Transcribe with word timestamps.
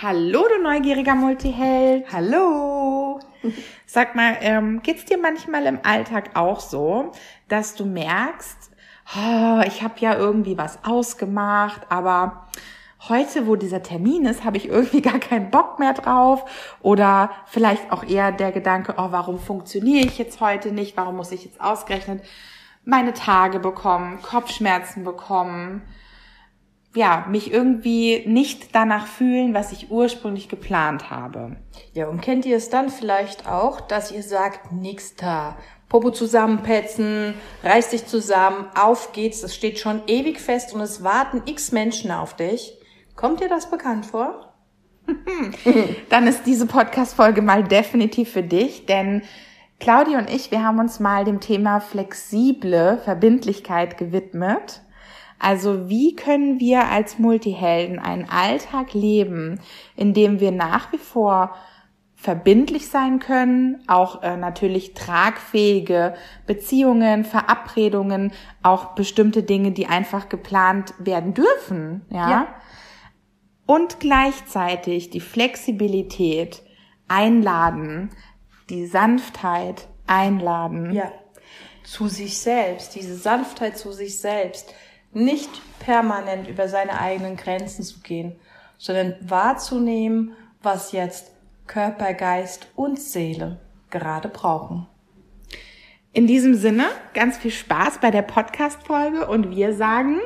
Hallo, 0.00 0.44
du 0.48 0.62
neugieriger 0.62 1.16
Multiheld. 1.16 2.04
Hallo. 2.12 3.18
Sag 3.84 4.14
mal, 4.14 4.36
ähm, 4.42 4.80
geht's 4.80 5.04
dir 5.06 5.18
manchmal 5.18 5.66
im 5.66 5.80
Alltag 5.82 6.30
auch 6.34 6.60
so, 6.60 7.10
dass 7.48 7.74
du 7.74 7.84
merkst, 7.84 8.70
oh, 9.16 9.60
ich 9.66 9.82
habe 9.82 9.94
ja 9.98 10.14
irgendwie 10.16 10.56
was 10.56 10.84
ausgemacht, 10.84 11.80
aber 11.88 12.46
heute, 13.08 13.48
wo 13.48 13.56
dieser 13.56 13.82
Termin 13.82 14.24
ist, 14.26 14.44
habe 14.44 14.56
ich 14.56 14.68
irgendwie 14.68 15.02
gar 15.02 15.18
keinen 15.18 15.50
Bock 15.50 15.80
mehr 15.80 15.94
drauf. 15.94 16.44
Oder 16.80 17.32
vielleicht 17.46 17.90
auch 17.90 18.04
eher 18.04 18.30
der 18.30 18.52
Gedanke, 18.52 18.94
oh, 18.98 19.08
warum 19.10 19.40
funktioniere 19.40 20.06
ich 20.06 20.16
jetzt 20.16 20.40
heute 20.40 20.70
nicht? 20.70 20.96
Warum 20.96 21.16
muss 21.16 21.32
ich 21.32 21.44
jetzt 21.44 21.60
ausgerechnet 21.60 22.22
meine 22.84 23.14
Tage 23.14 23.58
bekommen, 23.58 24.22
Kopfschmerzen 24.22 25.02
bekommen? 25.02 25.82
Ja, 26.94 27.26
mich 27.28 27.52
irgendwie 27.52 28.24
nicht 28.26 28.74
danach 28.74 29.06
fühlen, 29.06 29.54
was 29.54 29.72
ich 29.72 29.90
ursprünglich 29.90 30.48
geplant 30.48 31.10
habe. 31.10 31.56
Ja, 31.92 32.08
und 32.08 32.20
kennt 32.20 32.46
ihr 32.46 32.56
es 32.56 32.70
dann 32.70 32.88
vielleicht 32.88 33.46
auch, 33.48 33.80
dass 33.80 34.10
ihr 34.10 34.22
sagt, 34.22 34.72
nix 34.72 35.14
da, 35.14 35.56
Popo 35.88 36.10
zusammenpetzen, 36.10 37.34
reiß 37.62 37.90
dich 37.90 38.06
zusammen, 38.06 38.66
auf 38.74 39.12
geht's, 39.12 39.42
es 39.42 39.54
steht 39.54 39.78
schon 39.78 40.02
ewig 40.06 40.40
fest 40.40 40.74
und 40.74 40.80
es 40.80 41.02
warten 41.02 41.42
x 41.46 41.72
Menschen 41.72 42.10
auf 42.10 42.34
dich. 42.34 42.74
Kommt 43.16 43.40
dir 43.40 43.48
das 43.48 43.70
bekannt 43.70 44.06
vor? 44.06 44.54
dann 46.10 46.26
ist 46.26 46.44
diese 46.44 46.66
Podcast-Folge 46.66 47.40
mal 47.40 47.64
definitiv 47.64 48.30
für 48.30 48.42
dich, 48.42 48.86
denn 48.86 49.22
Claudia 49.80 50.18
und 50.18 50.28
ich, 50.28 50.50
wir 50.50 50.62
haben 50.62 50.78
uns 50.78 51.00
mal 51.00 51.24
dem 51.24 51.40
Thema 51.40 51.80
flexible 51.80 52.98
Verbindlichkeit 53.04 53.96
gewidmet. 53.96 54.82
Also 55.38 55.88
wie 55.88 56.16
können 56.16 56.58
wir 56.58 56.88
als 56.88 57.18
Multihelden 57.18 57.98
einen 57.98 58.28
Alltag 58.28 58.92
leben, 58.94 59.60
in 59.96 60.14
dem 60.14 60.40
wir 60.40 60.50
nach 60.50 60.92
wie 60.92 60.98
vor 60.98 61.54
verbindlich 62.20 62.88
sein 62.88 63.20
können, 63.20 63.84
auch 63.86 64.22
äh, 64.24 64.36
natürlich 64.36 64.94
tragfähige 64.94 66.14
Beziehungen, 66.46 67.24
Verabredungen, 67.24 68.32
auch 68.60 68.96
bestimmte 68.96 69.44
Dinge, 69.44 69.70
die 69.70 69.86
einfach 69.86 70.28
geplant 70.28 70.94
werden 70.98 71.32
dürfen, 71.32 72.04
ja. 72.10 72.30
ja. 72.30 72.48
Und 73.66 74.00
gleichzeitig 74.00 75.10
die 75.10 75.20
Flexibilität 75.20 76.62
einladen, 77.06 78.10
die 78.68 78.86
Sanftheit 78.86 79.88
einladen. 80.08 80.92
Ja. 80.92 81.12
Zu 81.84 82.08
sich 82.08 82.38
selbst, 82.38 82.96
diese 82.96 83.14
Sanftheit 83.14 83.78
zu 83.78 83.92
sich 83.92 84.18
selbst 84.18 84.74
nicht 85.12 85.50
permanent 85.78 86.48
über 86.48 86.68
seine 86.68 87.00
eigenen 87.00 87.36
Grenzen 87.36 87.82
zu 87.82 88.00
gehen, 88.00 88.36
sondern 88.76 89.16
wahrzunehmen, 89.20 90.36
was 90.62 90.92
jetzt 90.92 91.32
Körper, 91.66 92.14
Geist 92.14 92.68
und 92.76 92.98
Seele 92.98 93.58
gerade 93.90 94.28
brauchen. 94.28 94.86
In 96.12 96.26
diesem 96.26 96.54
Sinne, 96.54 96.86
ganz 97.14 97.36
viel 97.36 97.50
Spaß 97.50 97.98
bei 98.00 98.10
der 98.10 98.22
Podcast-Folge 98.22 99.26
und 99.28 99.54
wir 99.54 99.74
sagen, 99.74 100.18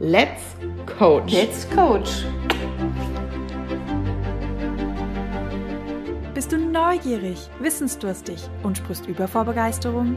let's 0.00 0.56
coach. 0.98 1.32
Let's 1.32 1.68
coach. 1.70 2.24
Bist 6.34 6.52
du 6.52 6.58
neugierig, 6.58 7.50
wissensdurstig 7.60 8.48
und 8.62 8.78
sprichst 8.78 9.06
über 9.06 9.28
vor 9.28 9.44
Begeisterung? 9.44 10.16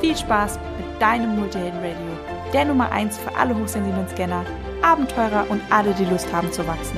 Viel 0.00 0.16
Spaß 0.16 0.60
mit 0.76 1.02
deinem 1.02 1.36
Multihelden 1.36 1.80
Radio, 1.80 2.52
der 2.52 2.66
Nummer 2.66 2.92
1 2.92 3.18
für 3.18 3.34
alle 3.34 3.52
hochsensiblen 3.58 4.08
Scanner, 4.08 4.44
Abenteurer 4.80 5.46
und 5.48 5.60
alle, 5.70 5.92
die 5.92 6.04
Lust 6.04 6.32
haben 6.32 6.52
zu 6.52 6.64
wachsen. 6.68 6.96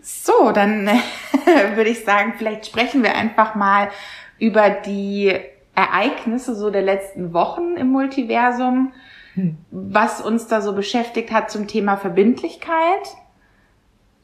So, 0.00 0.52
dann 0.52 0.86
würde 1.74 1.90
ich 1.90 2.02
sagen, 2.02 2.32
vielleicht 2.38 2.64
sprechen 2.64 3.02
wir 3.02 3.14
einfach 3.14 3.54
mal 3.54 3.90
über 4.38 4.70
die 4.70 5.38
Ereignisse 5.74 6.54
so 6.54 6.70
der 6.70 6.82
letzten 6.82 7.34
Wochen 7.34 7.76
im 7.76 7.88
Multiversum, 7.88 8.94
hm. 9.34 9.58
was 9.70 10.22
uns 10.22 10.46
da 10.46 10.62
so 10.62 10.72
beschäftigt 10.72 11.30
hat 11.30 11.50
zum 11.50 11.68
Thema 11.68 11.98
Verbindlichkeit. 11.98 13.16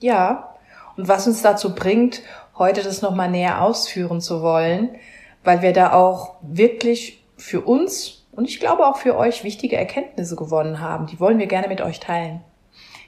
Ja, 0.00 0.54
und 0.96 1.06
was 1.06 1.26
uns 1.26 1.42
dazu 1.42 1.74
bringt, 1.74 2.22
heute 2.58 2.82
das 2.82 3.02
nochmal 3.02 3.30
näher 3.30 3.62
ausführen 3.62 4.20
zu 4.20 4.42
wollen, 4.42 4.90
weil 5.44 5.62
wir 5.62 5.72
da 5.72 5.92
auch 5.92 6.36
wirklich 6.42 7.24
für 7.36 7.60
uns 7.60 8.26
und 8.32 8.44
ich 8.44 8.60
glaube 8.60 8.86
auch 8.86 8.96
für 8.96 9.16
euch 9.16 9.44
wichtige 9.44 9.76
Erkenntnisse 9.76 10.36
gewonnen 10.36 10.80
haben. 10.80 11.06
Die 11.06 11.18
wollen 11.18 11.38
wir 11.38 11.46
gerne 11.46 11.68
mit 11.68 11.80
euch 11.80 11.98
teilen. 11.98 12.40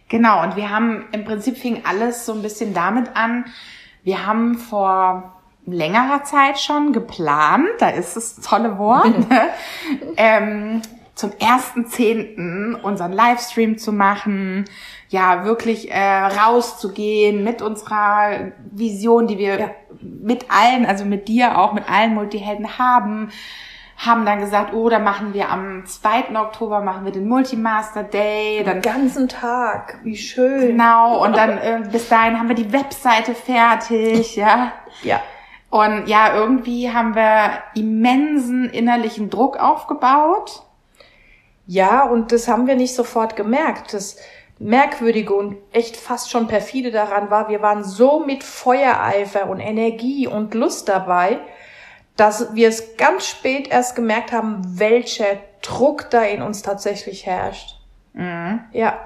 Genau, 0.08 0.42
und 0.42 0.56
wir 0.56 0.70
haben 0.70 1.06
im 1.12 1.24
Prinzip 1.24 1.56
fing 1.56 1.82
alles 1.84 2.26
so 2.26 2.32
ein 2.32 2.42
bisschen 2.42 2.74
damit 2.74 3.14
an. 3.14 3.44
Wir 4.02 4.26
haben 4.26 4.56
vor 4.56 5.36
längerer 5.66 6.24
Zeit 6.24 6.58
schon 6.58 6.92
geplant, 6.92 7.68
da 7.78 7.90
ist 7.90 8.16
das 8.16 8.36
tolle 8.40 8.76
Wort, 8.78 9.14
ähm, 10.16 10.82
zum 11.14 11.32
ersten 11.38 11.86
Zehnten 11.86 12.74
unseren 12.74 13.12
Livestream 13.12 13.78
zu 13.78 13.92
machen, 13.92 14.64
ja 15.08 15.44
wirklich 15.44 15.90
äh, 15.90 16.24
rauszugehen 16.24 17.44
mit 17.44 17.62
unserer 17.62 18.52
Vision, 18.70 19.26
die 19.26 19.38
wir 19.38 19.60
ja. 19.60 19.70
mit 20.00 20.46
allen, 20.50 20.86
also 20.86 21.04
mit 21.04 21.28
dir 21.28 21.58
auch, 21.58 21.72
mit 21.72 21.90
allen 21.90 22.14
Multihelden 22.14 22.78
haben, 22.78 23.30
haben 23.96 24.24
dann 24.24 24.40
gesagt, 24.40 24.72
oh, 24.72 24.88
da 24.88 24.98
machen 24.98 25.34
wir 25.34 25.50
am 25.50 25.84
2. 25.84 26.34
Oktober 26.34 26.80
machen 26.80 27.04
wir 27.04 27.12
den 27.12 27.28
Multimaster 27.28 28.02
Day. 28.02 28.64
Den 28.64 28.80
ganzen 28.80 29.28
Tag, 29.28 29.98
wie 30.04 30.16
schön. 30.16 30.68
Genau, 30.68 31.22
und 31.22 31.36
dann 31.36 31.58
äh, 31.58 31.82
bis 31.90 32.08
dahin 32.08 32.38
haben 32.38 32.48
wir 32.48 32.56
die 32.56 32.72
Webseite 32.72 33.34
fertig, 33.34 34.36
ja. 34.36 34.72
Ja. 35.02 35.20
Und 35.68 36.08
ja, 36.08 36.34
irgendwie 36.34 36.90
haben 36.92 37.14
wir 37.14 37.62
immensen 37.74 38.70
innerlichen 38.70 39.30
Druck 39.30 39.58
aufgebaut. 39.58 40.62
Ja, 41.70 42.02
und 42.02 42.32
das 42.32 42.48
haben 42.48 42.66
wir 42.66 42.74
nicht 42.74 42.96
sofort 42.96 43.36
gemerkt. 43.36 43.94
Das 43.94 44.16
Merkwürdige 44.58 45.32
und 45.32 45.56
echt 45.70 45.96
fast 45.96 46.28
schon 46.28 46.48
perfide 46.48 46.90
daran 46.90 47.30
war, 47.30 47.48
wir 47.48 47.62
waren 47.62 47.84
so 47.84 48.18
mit 48.26 48.42
Feuereifer 48.42 49.48
und 49.48 49.60
Energie 49.60 50.26
und 50.26 50.52
Lust 50.54 50.88
dabei, 50.88 51.38
dass 52.16 52.56
wir 52.56 52.66
es 52.66 52.96
ganz 52.96 53.28
spät 53.28 53.68
erst 53.68 53.94
gemerkt 53.94 54.32
haben, 54.32 54.80
welcher 54.80 55.38
Druck 55.62 56.10
da 56.10 56.24
in 56.24 56.42
uns 56.42 56.62
tatsächlich 56.62 57.24
herrscht. 57.24 57.76
Mhm. 58.14 58.62
Ja. 58.72 58.98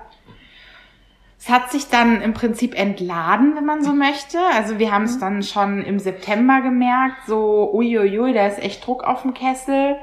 Es 1.39 1.51
hat 1.51 1.71
sich 1.71 1.91
dann 1.91 2.23
im 2.23 2.33
Prinzip 2.33 2.75
entladen, 2.75 3.57
wenn 3.57 3.67
man 3.67 3.85
so 3.85 3.93
möchte. 3.93 4.39
Also 4.55 4.79
wir 4.79 4.91
haben 4.91 5.05
es 5.05 5.17
mhm. 5.17 5.21
dann 5.21 5.43
schon 5.43 5.83
im 5.83 5.99
September 5.99 6.63
gemerkt, 6.63 7.27
so 7.27 7.71
uiuiui, 7.75 8.33
da 8.33 8.47
ist 8.47 8.59
echt 8.59 8.87
Druck 8.87 9.05
auf 9.05 9.21
dem 9.21 9.35
Kessel. 9.35 9.99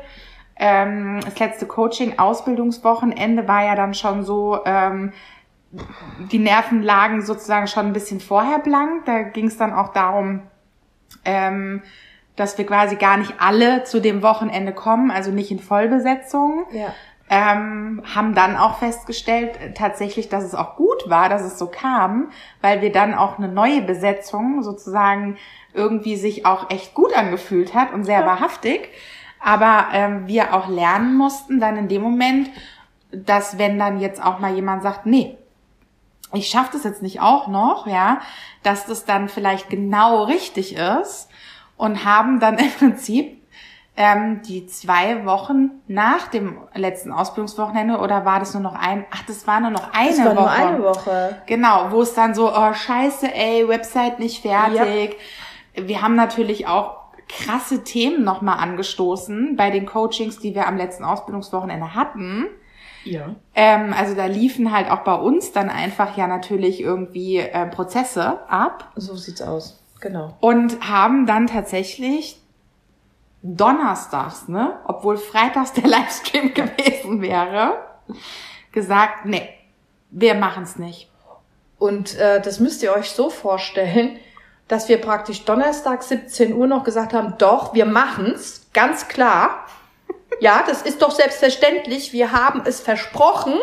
Ähm, 0.56 1.20
das 1.24 1.40
letzte 1.40 1.66
Coaching-Ausbildungswochenende 1.66 3.48
war 3.48 3.64
ja 3.66 3.76
dann 3.76 3.94
schon 3.94 4.24
so, 4.24 4.60
ähm, 4.66 5.14
die 6.32 6.40
Nerven 6.40 6.82
lagen 6.84 7.22
sozusagen 7.22 7.68
schon 7.68 7.88
ein 7.88 7.94
bisschen 7.94 8.20
vorher 8.20 8.60
blank. 8.60 9.06
Da 9.06 9.24
ging 9.24 9.48
es 9.48 9.58
dann 9.58 9.74
auch 9.74 9.90
darum, 9.94 10.42
ähm, 11.26 11.82
dass 12.36 12.58
wir 12.58 12.66
quasi 12.66 12.96
gar 12.96 13.18
nicht 13.18 13.36
alle 13.40 13.84
zu 13.84 14.02
dem 14.02 14.22
Wochenende 14.22 14.74
kommen, 14.74 15.12
also 15.12 15.32
nicht 15.32 15.52
in 15.52 15.60
Vollbesetzung. 15.60 16.66
Ja. 16.72 16.94
Ähm, 17.30 18.04
haben 18.14 18.36
dann 18.36 18.58
auch 18.58 18.80
festgestellt, 18.80 19.58
äh, 19.62 19.74
tatsächlich, 19.74 20.28
dass 20.28 20.44
es 20.44 20.54
auch 20.54 20.76
gut 20.76 21.10
war, 21.10 21.30
dass 21.30 21.44
es 21.44 21.58
so 21.58 21.68
kam, 21.68 22.30
weil 22.60 22.82
wir 22.82 22.92
dann 22.92 23.14
auch 23.14 23.38
eine 23.38 23.48
neue 23.48 23.82
Besetzung 23.82 24.64
sozusagen 24.64 25.38
irgendwie 25.74 26.18
sich 26.18 26.46
auch 26.46 26.70
echt 26.70 26.94
gut 26.94 27.16
angefühlt 27.16 27.74
hat 27.74 27.94
und 27.94 28.04
sehr 28.04 28.22
ja. 28.22 28.26
wahrhaftig. 28.26 28.90
Aber 29.44 29.88
ähm, 29.94 30.28
wir 30.28 30.54
auch 30.54 30.68
lernen 30.68 31.16
mussten 31.16 31.60
dann 31.60 31.78
in 31.78 31.88
dem 31.88 32.02
Moment, 32.02 32.50
dass 33.12 33.58
wenn 33.58 33.78
dann 33.80 34.00
jetzt 34.00 34.24
auch 34.24 34.40
mal 34.40 34.54
jemand 34.54 34.84
sagt, 34.84 35.06
nee, 35.06 35.38
ich 36.34 36.48
schaffe 36.48 36.70
das 36.74 36.84
jetzt 36.84 37.02
nicht 37.02 37.20
auch 37.22 37.48
noch, 37.48 37.88
ja, 37.88 38.22
dass 38.64 38.86
das 38.86 39.06
dann 39.06 39.28
vielleicht 39.28 39.70
genau 39.70 40.24
richtig 40.24 40.76
ist 40.76 41.30
und 41.78 42.06
haben 42.06 42.40
dann 42.40 42.58
im 42.60 42.72
Prinzip 42.72 43.42
ähm, 43.98 44.42
die 44.44 44.66
zwei 44.68 45.26
Wochen 45.26 45.72
nach 45.88 46.28
dem 46.28 46.58
letzten 46.74 47.12
Ausbildungswochenende 47.12 47.98
oder 47.98 48.24
war 48.24 48.40
das 48.40 48.54
nur 48.54 48.64
noch 48.64 48.76
ein? 48.76 49.06
Ach, 49.12 49.24
das 49.28 49.46
war 49.48 49.60
nur 49.60 49.72
noch 49.72 49.92
eine 49.94 50.10
Das 50.10 50.20
war 50.20 50.36
Woche. 50.36 50.36
nur 50.36 50.50
eine 50.52 50.84
Woche. 50.84 51.42
Genau, 51.48 51.92
wo 51.92 52.02
es 52.02 52.14
dann 52.14 52.34
so, 52.34 52.50
oh 52.56 52.74
scheiße, 52.74 53.34
ey, 53.34 53.68
Website 53.68 54.20
nicht 54.20 54.42
fertig. 54.42 55.18
Wir 55.74 56.02
haben 56.02 56.16
natürlich 56.16 56.68
auch 56.68 57.01
krasse 57.30 57.84
Themen 57.84 58.24
nochmal 58.24 58.60
angestoßen 58.60 59.56
bei 59.56 59.70
den 59.72 59.86
Coachings, 59.86 60.40
die 60.40 60.56
wir 60.56 60.68
am 60.68 60.78
letzten 60.78 61.04
Ausbildungswochenende 61.04 61.96
hatten. 61.96 62.48
Ja. 63.04 63.36
Ähm, 63.56 63.94
also 63.98 64.16
da 64.16 64.26
liefen 64.26 64.72
halt 64.72 64.90
auch 64.90 65.04
bei 65.04 65.16
uns 65.16 65.52
dann 65.52 65.70
einfach 65.70 66.18
ja 66.18 66.28
natürlich 66.28 66.82
irgendwie 66.82 67.38
äh, 67.38 67.66
Prozesse 67.68 68.48
ab 68.50 68.92
So 68.96 69.16
sieht's 69.16 69.42
aus. 69.42 69.82
Genau. 70.02 70.36
und 70.40 70.90
haben 70.90 71.28
dann 71.28 71.46
tatsächlich 71.46 72.42
donnerstags, 73.44 74.48
ne, 74.48 74.80
obwohl 74.86 75.18
freitags 75.18 75.74
der 75.74 75.88
Livestream 75.88 76.54
gewesen 76.56 77.22
wäre, 77.22 77.78
gesagt, 78.72 79.26
nee, 79.26 79.48
wir 80.10 80.34
machen's 80.34 80.78
nicht. 80.78 81.10
Und 81.78 82.18
äh, 82.18 82.42
das 82.42 82.60
müsst 82.60 82.84
ihr 82.84 82.94
euch 82.94 83.12
so 83.12 83.30
vorstellen, 83.30 84.18
dass 84.72 84.88
wir 84.88 85.02
praktisch 85.02 85.44
Donnerstag 85.44 86.02
17 86.02 86.56
Uhr 86.56 86.66
noch 86.66 86.86
gesagt 86.86 87.14
haben, 87.14 87.34
doch, 87.38 87.74
wir 87.74 87.86
machen's, 87.86 88.68
ganz 88.74 89.08
klar. 89.08 89.66
Ja, 90.40 90.64
das 90.66 90.82
ist 90.82 91.02
doch 91.02 91.12
selbstverständlich. 91.12 92.14
Wir 92.14 92.32
haben 92.32 92.64
es 92.66 92.80
versprochen. 92.80 93.54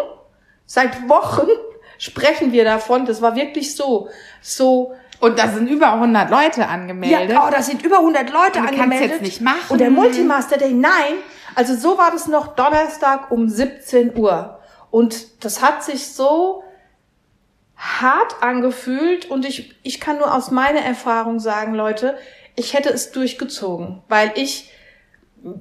Seit 0.64 1.08
Wochen 1.08 1.48
sprechen 1.98 2.52
wir 2.52 2.62
davon. 2.62 3.06
Das 3.06 3.20
war 3.22 3.34
wirklich 3.34 3.74
so, 3.74 4.10
so. 4.42 4.94
Und 5.18 5.38
da 5.38 5.48
sind 5.48 5.66
über 5.66 5.94
100 5.94 6.30
Leute 6.30 6.68
angemeldet. 6.68 7.30
Ja, 7.30 7.48
oh, 7.48 7.50
da 7.50 7.62
sind 7.62 7.82
über 7.82 7.98
100 7.98 8.30
Leute 8.30 8.60
Und 8.60 8.66
du 8.66 8.74
angemeldet. 8.74 9.10
jetzt 9.12 9.22
nicht 9.22 9.40
machen. 9.40 9.70
Und 9.70 9.80
der 9.80 9.90
Multimaster 9.90 10.58
Day, 10.58 10.72
nein. 10.72 11.14
Also 11.54 11.74
so 11.74 11.98
war 11.98 12.10
das 12.12 12.28
noch 12.28 12.54
Donnerstag 12.54 13.30
um 13.32 13.48
17 13.48 14.16
Uhr. 14.16 14.60
Und 14.90 15.42
das 15.44 15.62
hat 15.62 15.82
sich 15.82 16.06
so 16.06 16.62
hart 17.78 18.42
angefühlt 18.42 19.30
und 19.30 19.46
ich, 19.46 19.74
ich 19.84 20.00
kann 20.00 20.18
nur 20.18 20.34
aus 20.34 20.50
meiner 20.50 20.80
Erfahrung 20.80 21.38
sagen, 21.38 21.74
Leute, 21.74 22.18
ich 22.56 22.74
hätte 22.74 22.90
es 22.90 23.12
durchgezogen, 23.12 24.02
weil 24.08 24.32
ich 24.34 24.72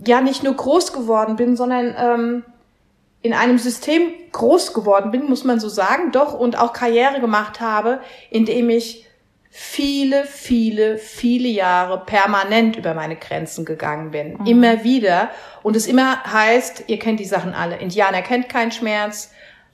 ja 0.06 0.22
nicht 0.22 0.44
nur 0.44 0.56
groß 0.56 0.94
geworden 0.94 1.36
bin, 1.36 1.56
sondern 1.56 1.96
ähm, 1.96 2.44
in 3.22 3.34
einem 3.34 3.60
System 3.60 4.12
groß 4.32 4.74
geworden 4.74 5.12
bin, 5.12 5.30
muss 5.30 5.44
man 5.44 5.60
so 5.60 5.70
sagen, 5.70 6.12
doch, 6.12 6.34
und 6.34 6.58
auch 6.58 6.74
Karriere 6.74 7.20
gemacht 7.20 7.62
habe, 7.62 8.02
in 8.32 8.46
dem 8.46 8.70
ich 8.72 9.06
viele, 9.50 10.26
viele, 10.26 10.98
viele 10.98 11.48
Jahre 11.48 12.04
permanent 12.06 12.76
über 12.76 12.94
meine 12.94 13.16
Grenzen 13.16 13.66
gegangen 13.66 14.12
bin. 14.12 14.38
Immer 14.46 14.84
wieder. 14.84 15.30
Und 15.64 15.76
es 15.76 15.88
immer 15.88 16.24
heißt, 16.24 16.86
ihr 16.88 17.00
kennt 17.00 17.20
die 17.20 17.26
Sachen 17.26 17.54
alle. 17.54 17.78
Indianer 17.78 18.22
kennt 18.22 18.50
keinen 18.50 18.72
Schmerz. 18.72 19.32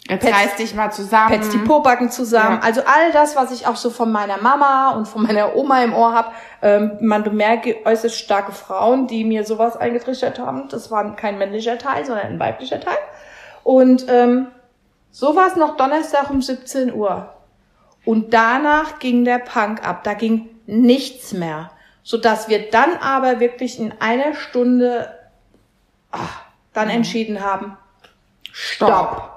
Jetzt 0.10 0.26
Pets- 0.26 0.36
reiß 0.36 0.56
dich 0.58 0.76
mal 0.76 0.92
zusammen. 0.92 1.30
Petz 1.30 1.50
die 1.50 1.60
Pobacken 1.60 2.12
zusammen. 2.12 2.58
Ja. 2.58 2.62
Also 2.62 2.82
all 2.82 3.12
das, 3.14 3.36
was 3.38 3.52
ich 3.52 3.68
auch 3.68 3.78
so 3.78 3.90
von 3.90 4.12
meiner 4.12 4.38
Mama 4.38 4.92
und 4.92 5.08
von 5.08 5.24
meiner 5.24 5.56
Oma 5.56 5.82
im 5.82 5.94
Ohr 5.94 6.14
habe. 6.14 6.32
Ähm, 6.62 6.98
man 7.00 7.24
bemerke 7.24 7.78
äußerst 7.86 8.18
starke 8.18 8.52
Frauen, 8.52 9.08
die 9.08 9.24
mir 9.24 9.46
sowas 9.46 9.78
eingetrichtert 9.78 10.40
haben. 10.40 10.68
Das 10.68 10.92
war 10.92 11.16
kein 11.16 11.38
männlicher 11.38 11.78
Teil, 11.78 12.06
sondern 12.06 12.26
ein 12.28 12.40
weiblicher 12.40 12.82
Teil. 12.82 12.98
Und 13.64 14.06
ähm, 14.10 14.48
so 15.12 15.36
war 15.38 15.48
es 15.48 15.56
noch 15.56 15.78
Donnerstag 15.78 16.30
um 16.30 16.42
17 16.42 16.94
Uhr. 16.94 17.34
Und 18.04 18.34
danach 18.34 19.00
ging 19.00 19.24
der 19.24 19.40
Punk 19.40 19.88
ab. 19.88 20.04
Da 20.04 20.16
ging 20.16 20.50
nichts 20.66 21.32
mehr. 21.32 21.72
Sodass 22.04 22.50
wir 22.50 22.70
dann 22.70 22.98
aber 22.98 23.40
wirklich 23.40 23.80
in 23.80 23.94
einer 24.02 24.34
Stunde 24.34 25.18
ach, 26.12 26.42
dann 26.74 26.90
entschieden 26.90 27.40
haben, 27.42 27.78
stopp. 28.52 29.30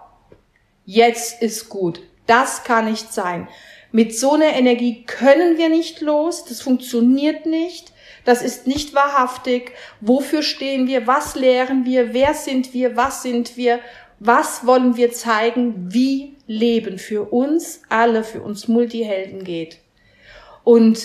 Jetzt 0.86 1.42
ist 1.42 1.68
gut. 1.68 2.00
Das 2.26 2.62
kann 2.62 2.86
nicht 2.90 3.12
sein. 3.12 3.48
Mit 3.90 4.16
so 4.16 4.34
einer 4.34 4.54
Energie 4.54 5.04
können 5.04 5.58
wir 5.58 5.68
nicht 5.68 6.00
los. 6.00 6.44
Das 6.44 6.62
funktioniert 6.62 7.44
nicht. 7.44 7.92
Das 8.24 8.40
ist 8.40 8.68
nicht 8.68 8.94
wahrhaftig. 8.94 9.72
Wofür 10.00 10.42
stehen 10.42 10.86
wir? 10.86 11.06
Was 11.08 11.34
lehren 11.34 11.84
wir? 11.84 12.14
Wer 12.14 12.34
sind 12.34 12.72
wir? 12.72 12.96
Was 12.96 13.22
sind 13.22 13.56
wir? 13.56 13.80
Was 14.20 14.64
wollen 14.64 14.96
wir 14.96 15.12
zeigen? 15.12 15.92
Wie 15.92 16.36
Leben 16.46 16.98
für 16.98 17.32
uns 17.32 17.82
alle, 17.88 18.22
für 18.22 18.40
uns 18.40 18.68
Multihelden 18.68 19.42
geht. 19.42 19.78
Und 20.62 21.00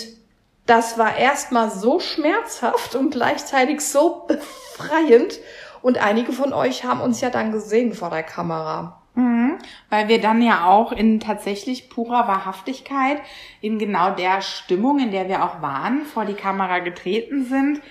das 0.66 0.96
war 0.96 1.16
erstmal 1.16 1.72
so 1.72 1.98
schmerzhaft 1.98 2.94
und 2.94 3.10
gleichzeitig 3.10 3.80
so 3.80 4.26
befreiend. 4.28 5.40
Und 5.82 5.98
einige 5.98 6.32
von 6.32 6.52
euch 6.52 6.84
haben 6.84 7.00
uns 7.00 7.20
ja 7.20 7.30
dann 7.30 7.50
gesehen 7.50 7.94
vor 7.94 8.10
der 8.10 8.22
Kamera. 8.22 9.01
Mhm, 9.14 9.58
weil 9.90 10.08
wir 10.08 10.20
dann 10.20 10.40
ja 10.40 10.64
auch 10.64 10.90
in 10.90 11.20
tatsächlich 11.20 11.90
purer 11.90 12.26
Wahrhaftigkeit, 12.28 13.20
in 13.60 13.78
genau 13.78 14.10
der 14.10 14.40
Stimmung, 14.40 15.00
in 15.00 15.10
der 15.10 15.28
wir 15.28 15.44
auch 15.44 15.60
waren, 15.60 16.06
vor 16.06 16.24
die 16.24 16.34
Kamera 16.34 16.78
getreten 16.78 17.44
sind, 17.44 17.82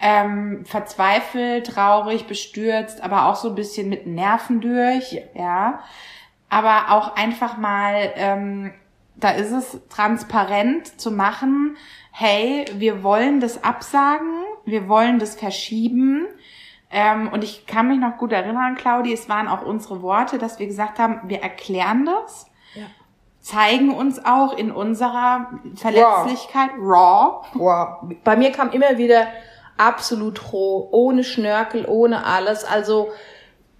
ähm, 0.00 0.64
verzweifelt, 0.64 1.66
traurig, 1.66 2.26
bestürzt, 2.26 3.02
aber 3.02 3.26
auch 3.26 3.36
so 3.36 3.50
ein 3.50 3.54
bisschen 3.54 3.88
mit 3.88 4.06
Nerven 4.06 4.60
durch, 4.60 5.20
ja. 5.34 5.80
Aber 6.48 6.90
auch 6.90 7.16
einfach 7.16 7.56
mal, 7.58 8.12
ähm, 8.16 8.72
da 9.16 9.30
ist 9.30 9.52
es 9.52 9.80
transparent 9.90 11.00
zu 11.00 11.10
machen, 11.10 11.76
hey, 12.12 12.64
wir 12.74 13.02
wollen 13.02 13.40
das 13.40 13.62
absagen, 13.62 14.42
wir 14.64 14.88
wollen 14.88 15.18
das 15.18 15.34
verschieben. 15.36 16.26
Ähm, 16.92 17.30
und 17.32 17.42
ich 17.42 17.66
kann 17.66 17.88
mich 17.88 17.98
noch 17.98 18.18
gut 18.18 18.32
erinnern, 18.32 18.74
Claudi, 18.74 19.12
es 19.14 19.28
waren 19.28 19.48
auch 19.48 19.62
unsere 19.62 20.02
Worte, 20.02 20.36
dass 20.36 20.58
wir 20.58 20.66
gesagt 20.66 20.98
haben, 20.98 21.22
wir 21.24 21.42
erklären 21.42 22.04
das, 22.04 22.46
Ja. 22.74 22.84
zeigen 23.40 23.94
uns 23.94 24.22
auch 24.24 24.56
in 24.56 24.70
unserer 24.70 25.48
Verletzlichkeit 25.74 26.70
raw. 26.78 27.44
Wow. 27.54 28.10
Bei 28.24 28.36
mir 28.36 28.52
kam 28.52 28.70
immer 28.70 28.98
wieder 28.98 29.26
absolut 29.78 30.52
roh, 30.52 30.88
ohne 30.92 31.24
Schnörkel, 31.24 31.86
ohne 31.88 32.26
alles. 32.26 32.64
Also 32.64 33.10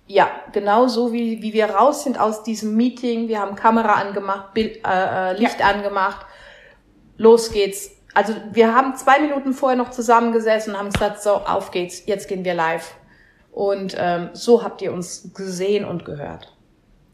ja, 0.06 0.29
genau 0.53 0.88
so 0.88 1.12
wie, 1.12 1.43
wie 1.43 1.53
wir 1.53 1.67
raus 1.70 2.05
sind 2.05 2.19
aus 2.19 2.43
diesem 2.43 2.76
Meeting. 2.76 3.29
Wir 3.29 3.41
haben 3.41 3.55
Kamera 3.56 3.93
angemacht, 3.94 4.55
Bild, 4.55 4.81
äh, 4.87 5.31
äh, 5.32 5.38
Licht 5.38 5.64
angemacht. 5.64 6.26
Los 7.19 7.53
geht's. 7.53 7.91
Also 8.14 8.35
wir 8.53 8.75
haben 8.75 8.97
zwei 8.97 9.20
Minuten 9.20 9.53
vorher 9.53 9.76
noch 9.79 9.91
zusammengesessen 9.91 10.73
und 10.73 10.79
haben 10.79 10.91
gesagt, 10.91 11.23
so, 11.23 11.35
auf 11.35 11.70
geht's, 11.70 12.05
jetzt 12.06 12.26
gehen 12.29 12.44
wir 12.44 12.55
live. 12.55 12.94
Und 13.52 13.94
ähm, 13.99 14.31
so 14.32 14.64
habt 14.64 14.82
ihr 14.82 14.93
uns 14.93 15.32
gesehen 15.34 15.84
und 15.84 16.04
gehört. 16.04 16.56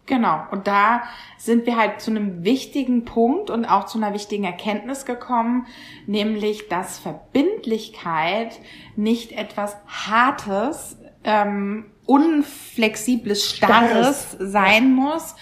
Genau. 0.08 0.40
Und 0.50 0.66
da 0.66 1.02
sind 1.36 1.66
wir 1.66 1.76
halt 1.76 2.00
zu 2.00 2.10
einem 2.10 2.42
wichtigen 2.42 3.04
Punkt 3.04 3.50
und 3.50 3.66
auch 3.66 3.84
zu 3.84 3.98
einer 3.98 4.14
wichtigen 4.14 4.44
Erkenntnis 4.44 5.04
gekommen, 5.04 5.66
nämlich, 6.06 6.68
dass 6.68 6.98
Verbindlichkeit 6.98 8.58
nicht 8.96 9.32
etwas 9.32 9.76
Hartes, 9.86 10.96
ähm, 11.24 11.90
unflexibles, 12.06 13.44
Starres 13.44 14.36
sein 14.38 14.94
muss. 14.94 15.36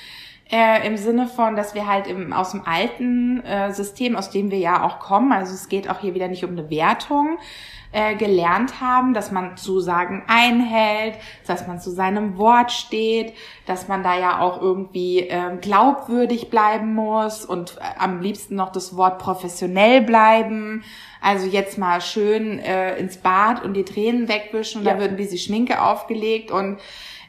Äh, 0.51 0.87
Im 0.87 0.97
Sinne 0.97 1.29
von, 1.29 1.57
dass 1.57 1.75
wir 1.75 1.87
halt 1.87 2.07
im, 2.07 2.33
aus 2.33 2.53
dem 2.53 2.65
alten 2.65 3.45
äh, 3.45 3.73
System, 3.73 4.17
aus 4.17 4.31
dem 4.31 4.51
wir 4.51 4.59
ja 4.59 4.85
auch 4.85 5.01
kommen, 5.01 5.33
also 5.33 5.53
es 5.53 5.69
geht 5.69 5.89
auch 5.91 6.01
hier 6.01 6.15
wieder 6.15 6.29
nicht 6.29 6.45
um 6.45 6.51
eine 6.51 6.71
Wertung, 6.71 7.39
äh, 7.97 8.15
gelernt 8.15 8.83
haben, 8.83 9.15
dass 9.15 9.31
man 9.33 9.57
Zusagen 9.57 10.23
einhält, 10.27 11.15
dass 11.47 11.67
man 11.67 11.81
zu 11.81 11.91
seinem 11.91 12.37
Wort 12.37 12.71
steht, 12.71 13.33
dass 13.65 13.89
man 13.89 14.03
da 14.03 14.19
ja 14.19 14.41
auch 14.41 14.61
irgendwie 14.61 15.21
ähm, 15.21 15.63
glaubwürdig 15.63 16.51
bleiben 16.51 16.93
muss 16.93 17.47
und 17.47 17.79
äh, 17.79 17.99
am 17.99 18.21
liebsten 18.21 18.55
noch 18.55 18.71
das 18.71 18.99
Wort 18.99 19.19
professionell 19.19 20.03
bleiben. 20.03 20.85
Also 21.23 21.47
jetzt 21.47 21.79
mal 21.79 22.03
schön 22.03 22.59
äh, 22.59 22.99
ins 22.99 23.17
Bad 23.17 23.65
und 23.65 23.73
die 23.73 23.85
Tränen 23.85 24.29
wegwischen 24.29 24.83
und 24.83 24.87
Ja. 24.87 24.93
da 24.93 25.01
wird 25.01 25.13
ein 25.13 25.17
bisschen 25.17 25.39
Schminke 25.39 25.81
aufgelegt 25.81 26.51
und 26.51 26.79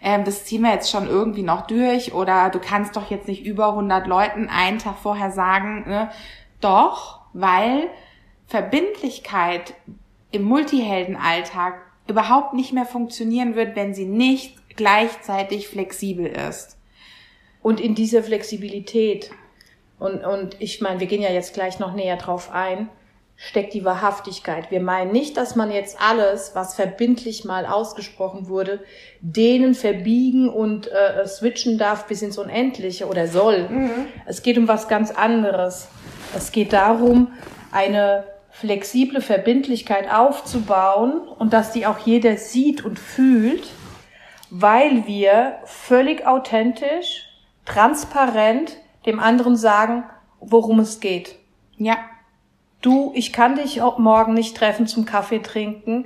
ähm, 0.04 0.26
das 0.26 0.44
ziehen 0.44 0.64
wir 0.64 0.74
jetzt 0.74 0.92
schon 0.92 1.08
irgendwie 1.08 1.44
noch 1.44 1.66
durch 1.66 2.14
oder 2.14 2.50
du 2.50 2.60
kannst 2.60 2.98
doch 2.98 3.10
jetzt 3.10 3.30
nicht 3.30 3.46
über 3.46 3.70
100 3.70 4.06
Leuten 4.06 4.50
einen 4.50 4.80
Tag 4.80 4.96
vorher 5.02 5.32
sagen, 5.32 5.86
ne? 5.88 6.12
doch, 6.60 7.22
weil 7.32 7.88
Verbindlichkeit 8.48 9.74
im 10.32 10.44
Multiheldenalltag 10.44 11.82
überhaupt 12.08 12.54
nicht 12.54 12.74
mehr 12.74 12.86
funktionieren 12.86 13.56
wird, 13.56 13.76
wenn 13.76 13.94
sie 13.94 14.06
nicht 14.06 14.58
gleichzeitig 14.76 15.68
flexibel 15.68 16.26
ist. 16.26 16.78
Und 17.62 17.80
in 17.80 17.96
dieser 17.96 18.24
Flexibilität, 18.24 19.32
und, 20.00 20.24
und 20.24 20.56
ich 20.60 20.80
meine, 20.80 21.00
wir 21.00 21.08
gehen 21.08 21.22
ja 21.22 21.32
jetzt 21.32 21.54
gleich 21.54 21.80
noch 21.80 21.94
näher 21.94 22.18
drauf 22.18 22.52
ein, 22.52 22.90
steckt 23.36 23.74
die 23.74 23.86
Wahrhaftigkeit. 23.86 24.72
Wir 24.72 24.80
meinen 24.80 25.12
nicht, 25.12 25.38
dass 25.38 25.56
man 25.56 25.72
jetzt 25.72 25.98
alles, 26.02 26.52
was 26.56 26.76
verbindlich 26.76 27.46
mal 27.46 27.66
ausgesprochen 27.66 28.48
wurde, 28.48 28.80
denen 29.22 29.76
verbiegen 29.76 30.50
und 30.50 30.88
äh, 30.92 31.26
switchen 31.28 31.78
darf 31.78 32.08
bis 32.08 32.24
ins 32.24 32.38
Unendliche 32.40 33.08
oder 33.08 33.28
soll. 33.28 33.70
Es 34.26 34.42
geht 34.42 34.58
um 34.58 34.68
was 34.68 34.88
ganz 34.88 35.12
anderes. 35.12 35.88
Es 36.36 36.52
geht 36.52 36.74
darum, 36.74 37.32
eine 37.72 38.24
flexible 38.60 39.22
Verbindlichkeit 39.22 40.12
aufzubauen 40.12 41.22
und 41.28 41.54
dass 41.54 41.72
die 41.72 41.86
auch 41.86 42.00
jeder 42.00 42.38
sieht 42.38 42.84
und 42.84 42.98
fühlt, 42.98 43.68
weil 44.50 45.06
wir 45.06 45.60
völlig 45.66 46.26
authentisch, 46.26 47.26
transparent 47.66 48.78
dem 49.06 49.20
anderen 49.20 49.56
sagen, 49.56 50.06
worum 50.40 50.80
es 50.80 51.00
geht. 51.00 51.36
Ja. 51.78 51.98
Du, 52.82 53.12
ich 53.16 53.34
kann 53.34 53.56
dich 53.56 53.82
morgen 53.98 54.34
nicht 54.34 54.56
treffen 54.56 54.88
zum 54.88 55.06
Kaffee 55.06 55.40
trinken, 55.40 56.06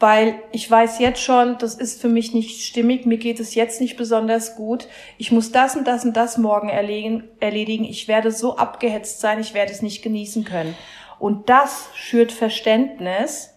weil 0.00 0.34
ich 0.52 0.68
weiß 0.70 0.98
jetzt 0.98 1.22
schon, 1.22 1.56
das 1.58 1.74
ist 1.74 2.00
für 2.00 2.08
mich 2.08 2.34
nicht 2.34 2.64
stimmig, 2.64 3.06
mir 3.06 3.18
geht 3.18 3.38
es 3.38 3.54
jetzt 3.54 3.80
nicht 3.80 3.96
besonders 3.96 4.56
gut. 4.56 4.88
Ich 5.18 5.30
muss 5.30 5.52
das 5.52 5.76
und 5.76 5.86
das 5.86 6.04
und 6.04 6.16
das 6.16 6.36
morgen 6.36 6.68
erledigen. 6.68 7.84
Ich 7.84 8.08
werde 8.08 8.32
so 8.32 8.56
abgehetzt 8.56 9.20
sein, 9.20 9.40
ich 9.40 9.54
werde 9.54 9.72
es 9.72 9.82
nicht 9.82 10.02
genießen 10.02 10.44
können. 10.44 10.74
Und 11.20 11.48
das 11.50 11.90
schürt 11.94 12.32
Verständnis, 12.32 13.54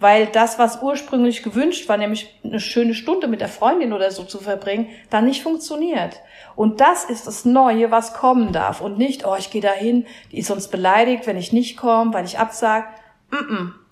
weil 0.00 0.26
das, 0.26 0.58
was 0.58 0.82
ursprünglich 0.82 1.44
gewünscht 1.44 1.88
war, 1.88 1.96
nämlich 1.96 2.34
eine 2.42 2.58
schöne 2.58 2.94
Stunde 2.94 3.28
mit 3.28 3.40
der 3.40 3.48
Freundin 3.48 3.92
oder 3.92 4.10
so 4.10 4.24
zu 4.24 4.38
verbringen, 4.38 4.88
dann 5.10 5.26
nicht 5.26 5.42
funktioniert. 5.42 6.20
Und 6.56 6.80
das 6.80 7.04
ist 7.04 7.28
das 7.28 7.44
Neue, 7.44 7.92
was 7.92 8.14
kommen 8.14 8.52
darf. 8.52 8.80
Und 8.80 8.98
nicht, 8.98 9.24
oh, 9.24 9.36
ich 9.38 9.50
gehe 9.50 9.60
dahin, 9.60 10.06
die 10.32 10.38
ist 10.38 10.50
uns 10.50 10.68
beleidigt, 10.68 11.26
wenn 11.26 11.36
ich 11.36 11.52
nicht 11.52 11.76
komme, 11.76 12.12
weil 12.12 12.24
ich 12.24 12.38
absage. 12.38 12.86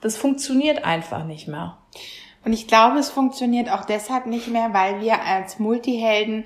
Das 0.01 0.17
funktioniert 0.17 0.85
einfach 0.85 1.25
nicht 1.25 1.47
mehr. 1.47 1.79
Und 2.45 2.55
ich 2.55 2.67
glaube, 2.67 2.99
es 2.99 3.11
funktioniert 3.11 3.71
auch 3.71 3.85
deshalb 3.85 4.27
nicht 4.27 4.49
mehr, 4.49 4.73
weil 4.73 5.01
wir 5.01 5.23
als 5.23 5.59
Multihelden 5.59 6.45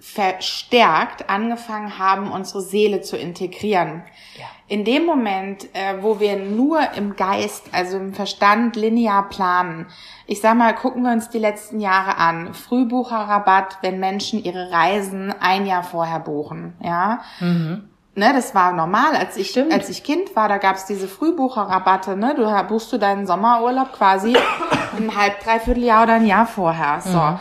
verstärkt 0.00 1.28
angefangen 1.30 1.98
haben, 1.98 2.30
unsere 2.30 2.60
Seele 2.60 3.00
zu 3.00 3.16
integrieren. 3.16 4.02
Ja. 4.38 4.44
In 4.68 4.84
dem 4.84 5.04
Moment, 5.04 5.64
äh, 5.74 6.02
wo 6.02 6.18
wir 6.18 6.36
nur 6.36 6.92
im 6.94 7.14
Geist, 7.14 7.68
also 7.72 7.96
im 7.98 8.14
Verstand 8.14 8.74
linear 8.74 9.28
planen, 9.28 9.86
ich 10.26 10.40
sag 10.40 10.56
mal, 10.56 10.74
gucken 10.74 11.02
wir 11.02 11.12
uns 11.12 11.28
die 11.28 11.38
letzten 11.38 11.78
Jahre 11.80 12.16
an. 12.16 12.52
Frühbucherrabatt, 12.52 13.78
wenn 13.82 14.00
Menschen 14.00 14.42
ihre 14.42 14.72
Reisen 14.72 15.32
ein 15.40 15.66
Jahr 15.66 15.84
vorher 15.84 16.20
buchen, 16.20 16.74
ja. 16.82 17.20
Mhm. 17.38 17.88
Ne, 18.16 18.32
das 18.32 18.54
war 18.54 18.72
normal. 18.72 19.14
Als 19.14 19.36
ich, 19.36 19.50
Stimmt. 19.50 19.74
als 19.74 19.90
ich 19.90 20.02
Kind 20.02 20.34
war, 20.34 20.48
da 20.48 20.56
gab's 20.56 20.86
diese 20.86 21.06
Frühbucherrabatte. 21.06 22.16
Ne? 22.16 22.34
Du 22.34 22.46
buchst 22.66 22.90
du 22.90 22.96
deinen 22.96 23.26
Sommerurlaub 23.26 23.92
quasi 23.92 24.34
ein 24.96 25.14
halb, 25.14 25.44
dreiviertel 25.44 25.84
Jahr 25.84 26.04
oder 26.04 26.14
ein 26.14 26.26
Jahr 26.26 26.46
vorher. 26.46 27.02
So. 27.02 27.18
Mhm. 27.18 27.38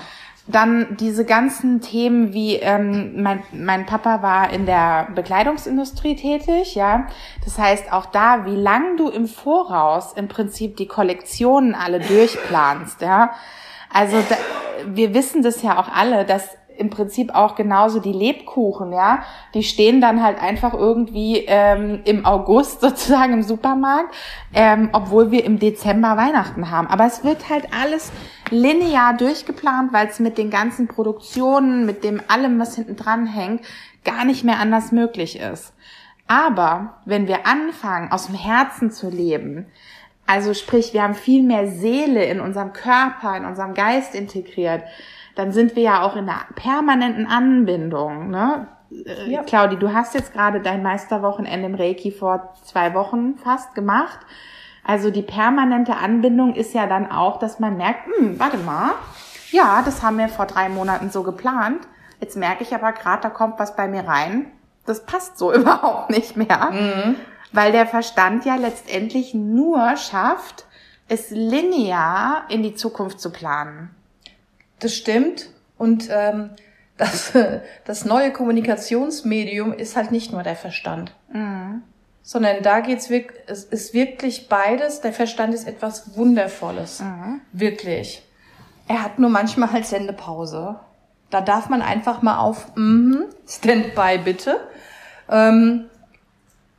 Dann 0.48 0.96
diese 1.00 1.26
ganzen 1.26 1.82
Themen 1.82 2.32
wie 2.34 2.58
ähm, 2.58 3.22
mein, 3.24 3.42
mein 3.52 3.88
Papa 3.88 4.22
war 4.22 4.52
in 4.52 4.68
der 4.68 5.08
Bekleidungsindustrie 5.16 6.16
tätig, 6.16 6.76
ja. 6.76 7.08
Das 7.44 7.58
heißt 7.58 7.92
auch 7.92 8.06
da, 8.06 8.46
wie 8.46 8.56
lang 8.56 8.96
du 8.98 9.10
im 9.10 9.28
Voraus 9.28 10.14
im 10.14 10.28
Prinzip 10.28 10.78
die 10.78 10.88
Kollektionen 10.88 11.74
alle 11.74 12.00
durchplanst, 12.00 13.02
ja. 13.02 13.34
Also 13.92 14.18
da, 14.30 14.36
wir 14.86 15.16
wissen 15.16 15.42
das 15.42 15.64
ja 15.64 15.80
auch 15.80 15.90
alle, 15.90 16.26
dass 16.26 16.50
im 16.78 16.90
Prinzip 16.90 17.34
auch 17.34 17.56
genauso 17.56 18.00
die 18.00 18.12
Lebkuchen, 18.12 18.92
ja, 18.92 19.24
die 19.54 19.64
stehen 19.64 20.02
dann 20.02 20.24
halt 20.24 20.42
einfach 20.42 20.74
irgendwie 20.74 21.46
ähm, 21.48 22.02
im 22.06 22.26
August 22.26 22.82
sozusagen 22.82 23.34
im 23.34 23.44
Supermarkt, 23.44 24.14
ähm, 24.54 24.90
obwohl 24.94 25.32
wir 25.32 25.44
im 25.44 25.60
Dezember 25.60 26.18
Weihnachten 26.18 26.72
haben. 26.72 26.88
Aber 26.88 27.06
es 27.06 27.24
wird 27.24 27.50
halt 27.50 27.68
alles 27.74 28.12
linear 28.50 29.16
durchgeplant, 29.16 29.94
weil 29.94 30.08
es 30.08 30.20
mit 30.20 30.38
den 30.38 30.50
ganzen 30.50 30.88
Produktionen, 30.88 31.86
mit 31.86 32.04
dem 32.04 32.22
allem, 32.28 32.60
was 32.60 32.76
hinten 32.76 32.96
dran 32.96 33.26
hängt, 33.26 33.62
gar 34.04 34.26
nicht 34.26 34.44
mehr 34.44 34.60
anders 34.60 34.92
möglich 34.92 35.40
ist. 35.40 35.74
Aber 36.28 37.02
wenn 37.06 37.28
wir 37.28 37.46
anfangen, 37.46 38.12
aus 38.12 38.28
dem 38.28 38.36
Herzen 38.36 38.92
zu 38.92 39.10
leben, 39.10 39.68
also 40.28 40.54
sprich, 40.54 40.94
wir 40.94 41.04
haben 41.04 41.14
viel 41.14 41.44
mehr 41.44 41.68
Seele 41.68 42.26
in 42.26 42.40
unserem 42.40 42.74
Körper, 42.74 43.38
in 43.38 43.46
unserem 43.46 43.76
Geist 43.76 44.16
integriert, 44.16 44.84
dann 45.36 45.52
sind 45.52 45.76
wir 45.76 45.84
ja 45.84 46.02
auch 46.02 46.16
in 46.16 46.30
einer 46.30 46.46
permanenten 46.56 47.28
Anbindung. 47.28 48.30
Ne? 48.30 48.68
Äh, 48.92 49.32
ja. 49.32 49.44
Claudi, 49.44 49.78
du 49.78 49.94
hast 49.94 50.14
jetzt 50.14 50.34
gerade 50.34 50.62
dein 50.62 50.82
Meisterwochenende 50.82 51.68
im 51.68 51.76
Reiki 51.76 52.12
vor 52.12 52.54
zwei 52.64 52.94
Wochen 52.94 53.36
fast 53.36 53.76
gemacht. 53.76 54.20
Also 54.84 55.10
die 55.10 55.24
permanente 55.24 55.98
Anbindung 55.98 56.54
ist 56.54 56.74
ja 56.74 56.88
dann 56.88 57.12
auch, 57.12 57.40
dass 57.40 57.60
man 57.60 57.76
merkt, 57.78 58.06
hm, 58.06 58.40
warte 58.40 58.58
mal, 58.58 58.92
ja, 59.52 59.82
das 59.84 60.04
haben 60.04 60.18
wir 60.18 60.30
vor 60.30 60.46
drei 60.46 60.70
Monaten 60.70 61.10
so 61.10 61.24
geplant. 61.24 61.88
Jetzt 62.20 62.38
merke 62.38 62.64
ich 62.64 62.74
aber 62.74 62.92
gerade, 62.92 63.24
da 63.24 63.30
kommt 63.30 63.60
was 63.60 63.76
bei 63.76 63.88
mir 63.88 64.08
rein. 64.08 64.52
Das 64.86 65.06
passt 65.06 65.38
so 65.38 65.54
überhaupt 65.54 66.12
nicht 66.12 66.38
mehr. 66.38 66.72
Mhm. 66.72 67.16
Weil 67.52 67.72
der 67.72 67.88
Verstand 67.88 68.46
ja 68.46 68.56
letztendlich 68.56 69.34
nur 69.34 69.98
schafft, 69.98 70.66
es 71.08 71.30
linear 71.30 72.44
in 72.50 72.64
die 72.64 72.76
Zukunft 72.76 73.20
zu 73.20 73.32
planen. 73.32 73.96
Das 74.80 74.96
stimmt. 74.96 75.50
Und 75.78 76.10
ähm, 76.12 76.52
das, 76.98 77.34
das 77.86 78.06
neue 78.06 78.32
Kommunikationsmedium 78.32 79.74
ist 79.74 79.96
halt 79.96 80.12
nicht 80.12 80.32
nur 80.32 80.44
der 80.44 80.56
Verstand. 80.56 81.14
Mhm. 81.32 81.84
Sondern 82.22 82.64
da 82.64 82.80
geht's 82.80 83.10
wirklich, 83.10 83.40
es 83.48 83.66
ist 83.66 83.94
wirklich 83.94 84.50
beides. 84.50 85.02
Der 85.02 85.14
Verstand 85.14 85.54
ist 85.54 85.68
etwas 85.68 86.16
Wundervolles. 86.16 87.02
Mhm. 87.02 87.42
Wirklich. 87.52 88.24
Er 88.88 89.04
hat 89.04 89.20
nur 89.20 89.30
manchmal 89.30 89.72
halt 89.72 89.86
Sendepause. 89.86 90.80
Da 91.30 91.42
darf 91.42 91.70
man 91.70 91.82
einfach 91.82 92.22
mal 92.22 92.40
auf 92.40 92.68
mm, 92.76 93.24
Standby 93.48 94.20
bitte. 94.24 94.60
Ähm, 95.30 95.90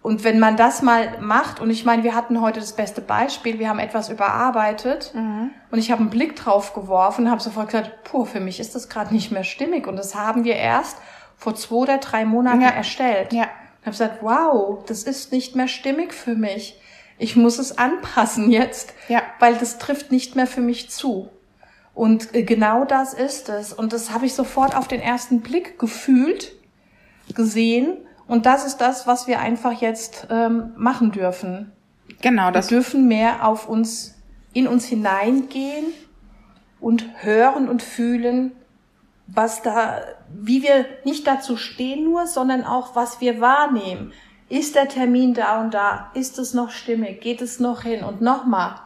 und 0.06 0.22
wenn 0.22 0.38
man 0.38 0.56
das 0.56 0.82
mal 0.82 1.18
macht, 1.20 1.58
und 1.58 1.68
ich 1.68 1.84
meine, 1.84 2.04
wir 2.04 2.14
hatten 2.14 2.40
heute 2.40 2.60
das 2.60 2.74
beste 2.74 3.00
Beispiel, 3.00 3.58
wir 3.58 3.68
haben 3.68 3.80
etwas 3.80 4.08
überarbeitet 4.08 5.10
mhm. 5.16 5.50
und 5.72 5.80
ich 5.80 5.90
habe 5.90 6.00
einen 6.00 6.10
Blick 6.10 6.36
drauf 6.36 6.74
geworfen 6.74 7.24
und 7.24 7.30
habe 7.32 7.42
sofort 7.42 7.70
gesagt, 7.70 8.04
puh, 8.04 8.24
für 8.24 8.38
mich 8.38 8.60
ist 8.60 8.76
das 8.76 8.88
gerade 8.88 9.12
nicht 9.12 9.32
mehr 9.32 9.42
stimmig. 9.42 9.88
Und 9.88 9.96
das 9.96 10.14
haben 10.14 10.44
wir 10.44 10.54
erst 10.54 10.96
vor 11.36 11.56
zwei 11.56 11.74
oder 11.74 11.98
drei 11.98 12.24
Monaten 12.24 12.60
ja. 12.60 12.68
erstellt. 12.68 13.32
Ja. 13.32 13.48
Ich 13.80 13.86
habe 13.86 13.90
gesagt, 13.90 14.18
wow, 14.22 14.78
das 14.86 15.02
ist 15.02 15.32
nicht 15.32 15.56
mehr 15.56 15.66
stimmig 15.66 16.14
für 16.14 16.36
mich. 16.36 16.80
Ich 17.18 17.34
muss 17.34 17.58
es 17.58 17.76
anpassen 17.76 18.52
jetzt, 18.52 18.94
ja. 19.08 19.22
weil 19.40 19.56
das 19.56 19.78
trifft 19.78 20.12
nicht 20.12 20.36
mehr 20.36 20.46
für 20.46 20.60
mich 20.60 20.88
zu. 20.88 21.30
Und 21.94 22.32
äh, 22.32 22.44
genau 22.44 22.84
das 22.84 23.12
ist 23.12 23.48
es. 23.48 23.72
Und 23.72 23.92
das 23.92 24.12
habe 24.12 24.26
ich 24.26 24.34
sofort 24.34 24.76
auf 24.76 24.86
den 24.86 25.00
ersten 25.00 25.40
Blick 25.40 25.80
gefühlt, 25.80 26.52
gesehen 27.34 28.05
und 28.28 28.46
das 28.46 28.66
ist 28.66 28.78
das, 28.78 29.06
was 29.06 29.26
wir 29.26 29.40
einfach 29.40 29.80
jetzt 29.80 30.26
ähm, 30.30 30.72
machen 30.76 31.12
dürfen. 31.12 31.72
Genau, 32.22 32.50
das. 32.50 32.70
Wir 32.70 32.78
dürfen 32.78 33.08
mehr 33.08 33.46
auf 33.46 33.68
uns, 33.68 34.14
in 34.52 34.66
uns 34.66 34.86
hineingehen 34.86 35.86
und 36.80 37.04
hören 37.22 37.68
und 37.68 37.82
fühlen, 37.82 38.52
was 39.26 39.62
da, 39.62 40.00
wie 40.32 40.62
wir 40.62 40.86
nicht 41.04 41.26
dazu 41.26 41.56
stehen 41.56 42.04
nur, 42.04 42.26
sondern 42.26 42.64
auch, 42.64 42.94
was 42.94 43.20
wir 43.20 43.40
wahrnehmen. 43.40 44.12
Ist 44.48 44.76
der 44.76 44.88
Termin 44.88 45.34
da 45.34 45.60
und 45.60 45.74
da? 45.74 46.10
Ist 46.14 46.38
es 46.38 46.54
noch 46.54 46.70
stimmig? 46.70 47.20
Geht 47.20 47.42
es 47.42 47.58
noch 47.58 47.82
hin? 47.82 48.04
Und 48.04 48.20
nochmal, 48.20 48.76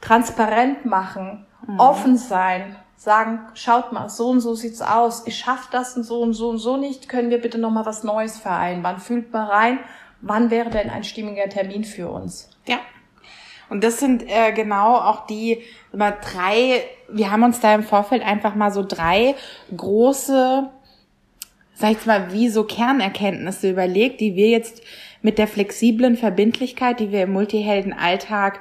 transparent 0.00 0.86
machen, 0.86 1.46
mhm. 1.66 1.78
offen 1.78 2.16
sein, 2.16 2.76
sagen, 2.96 3.40
schaut 3.54 3.92
mal, 3.92 4.08
so 4.08 4.28
und 4.28 4.40
so 4.40 4.54
sieht's 4.54 4.82
aus, 4.82 5.26
ich 5.26 5.38
schaff 5.38 5.68
das 5.70 5.96
und 5.96 6.02
so 6.02 6.20
und 6.20 6.32
so 6.32 6.48
und 6.48 6.58
so 6.58 6.76
nicht, 6.76 7.08
können 7.08 7.30
wir 7.30 7.40
bitte 7.40 7.58
nochmal 7.58 7.86
was 7.86 8.04
Neues 8.04 8.38
vereinbaren? 8.38 8.98
Fühlt 8.98 9.32
mal 9.32 9.46
rein, 9.46 9.78
wann 10.22 10.50
wäre 10.50 10.70
denn 10.70 10.90
ein 10.90 11.04
stimmiger 11.04 11.48
Termin 11.48 11.84
für 11.84 12.08
uns? 12.08 12.50
Ja. 12.66 12.78
Und 13.68 13.82
das 13.82 13.98
sind 13.98 14.22
äh, 14.28 14.52
genau 14.52 14.96
auch 14.96 15.26
die 15.26 15.62
immer 15.92 16.12
drei, 16.12 16.84
wir 17.08 17.30
haben 17.30 17.42
uns 17.42 17.60
da 17.60 17.74
im 17.74 17.82
Vorfeld 17.82 18.24
einfach 18.24 18.54
mal 18.54 18.70
so 18.72 18.84
drei 18.86 19.34
große, 19.76 20.70
sag 21.74 21.90
ich 21.90 22.06
mal, 22.06 22.32
wie 22.32 22.48
so 22.48 22.64
Kernerkenntnisse 22.64 23.70
überlegt, 23.70 24.20
die 24.20 24.36
wir 24.36 24.48
jetzt 24.48 24.82
mit 25.20 25.38
der 25.38 25.48
flexiblen 25.48 26.16
Verbindlichkeit, 26.16 27.00
die 27.00 27.10
wir 27.10 27.24
im 27.24 27.32
Multihelden-Alltag 27.32 28.60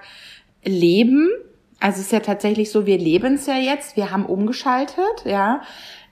leben, 0.63 1.29
also 1.79 1.99
es 1.99 2.07
ist 2.07 2.11
ja 2.11 2.19
tatsächlich 2.19 2.71
so, 2.71 2.85
wir 2.85 2.97
leben 2.97 3.35
es 3.35 3.47
ja 3.47 3.57
jetzt, 3.57 3.97
wir 3.97 4.11
haben 4.11 4.25
umgeschaltet, 4.25 5.23
ja, 5.25 5.61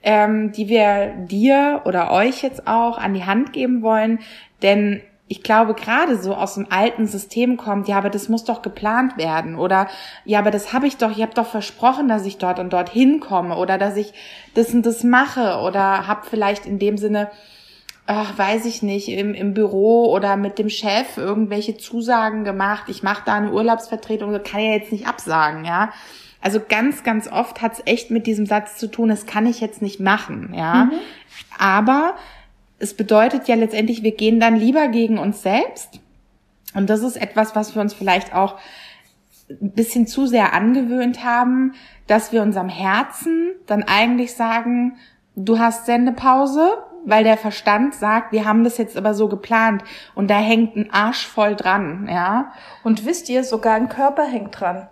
ähm, 0.02 0.52
die 0.52 0.68
wir 0.68 1.14
dir 1.26 1.82
oder 1.84 2.12
euch 2.12 2.42
jetzt 2.42 2.66
auch 2.66 2.98
an 2.98 3.14
die 3.14 3.24
Hand 3.24 3.52
geben 3.52 3.82
wollen. 3.82 4.20
Denn 4.62 5.00
ich 5.26 5.42
glaube, 5.42 5.74
gerade 5.74 6.18
so 6.18 6.34
aus 6.34 6.54
dem 6.54 6.66
alten 6.70 7.06
System 7.06 7.56
kommt, 7.56 7.88
ja, 7.88 7.96
aber 7.96 8.10
das 8.10 8.28
muss 8.28 8.44
doch 8.44 8.60
geplant 8.60 9.16
werden. 9.16 9.56
Oder 9.56 9.88
ja, 10.26 10.38
aber 10.38 10.50
das 10.50 10.74
habe 10.74 10.86
ich 10.86 10.98
doch, 10.98 11.10
ich 11.10 11.22
habe 11.22 11.34
doch 11.34 11.46
versprochen, 11.46 12.08
dass 12.08 12.26
ich 12.26 12.36
dort 12.36 12.58
und 12.58 12.72
dort 12.72 12.90
hinkomme. 12.90 13.56
Oder 13.56 13.78
dass 13.78 13.96
ich 13.96 14.12
das 14.54 14.74
und 14.74 14.84
das 14.84 15.02
mache. 15.02 15.60
Oder 15.60 16.06
habe 16.06 16.26
vielleicht 16.28 16.66
in 16.66 16.78
dem 16.78 16.98
Sinne 16.98 17.30
ach, 18.06 18.36
weiß 18.36 18.66
ich 18.66 18.82
nicht, 18.82 19.08
im, 19.08 19.34
im 19.34 19.54
Büro 19.54 20.12
oder 20.12 20.36
mit 20.36 20.58
dem 20.58 20.68
Chef 20.68 21.16
irgendwelche 21.16 21.76
Zusagen 21.76 22.44
gemacht, 22.44 22.84
ich 22.88 23.02
mache 23.02 23.22
da 23.24 23.34
eine 23.34 23.52
Urlaubsvertretung, 23.52 24.42
kann 24.42 24.60
ja 24.60 24.72
jetzt 24.72 24.92
nicht 24.92 25.06
absagen, 25.06 25.64
ja. 25.64 25.92
Also 26.42 26.60
ganz, 26.60 27.02
ganz 27.02 27.26
oft 27.26 27.62
hat's 27.62 27.80
echt 27.86 28.10
mit 28.10 28.26
diesem 28.26 28.44
Satz 28.44 28.76
zu 28.76 28.88
tun, 28.88 29.08
das 29.08 29.24
kann 29.24 29.46
ich 29.46 29.60
jetzt 29.60 29.80
nicht 29.80 30.00
machen, 30.00 30.52
ja. 30.54 30.86
Mhm. 30.86 30.92
Aber 31.58 32.16
es 32.78 32.94
bedeutet 32.94 33.48
ja 33.48 33.54
letztendlich, 33.54 34.02
wir 34.02 34.12
gehen 34.12 34.40
dann 34.40 34.56
lieber 34.56 34.88
gegen 34.88 35.18
uns 35.18 35.42
selbst, 35.42 36.00
Und 36.74 36.90
das 36.90 37.02
ist 37.02 37.16
etwas, 37.16 37.54
was 37.54 37.74
wir 37.74 37.80
uns 37.80 37.94
vielleicht 37.94 38.34
auch 38.34 38.58
ein 39.48 39.72
bisschen 39.72 40.06
zu 40.06 40.26
sehr 40.26 40.52
angewöhnt 40.52 41.24
haben, 41.24 41.74
dass 42.06 42.32
wir 42.32 42.42
unserem 42.42 42.68
Herzen 42.68 43.52
dann 43.66 43.82
eigentlich 43.82 44.34
sagen, 44.34 44.96
du 45.36 45.58
hast 45.58 45.86
Sendepause, 45.86 46.76
weil 47.04 47.24
der 47.24 47.36
Verstand 47.36 47.94
sagt, 47.94 48.32
wir 48.32 48.44
haben 48.44 48.64
das 48.64 48.78
jetzt 48.78 48.96
aber 48.96 49.14
so 49.14 49.28
geplant 49.28 49.84
und 50.14 50.30
da 50.30 50.38
hängt 50.38 50.76
ein 50.76 50.90
Arsch 50.92 51.26
voll 51.26 51.54
dran, 51.54 52.08
ja. 52.10 52.52
Und 52.82 53.06
wisst 53.06 53.28
ihr, 53.28 53.44
sogar 53.44 53.74
ein 53.74 53.88
Körper 53.88 54.26
hängt 54.26 54.58
dran. 54.58 54.88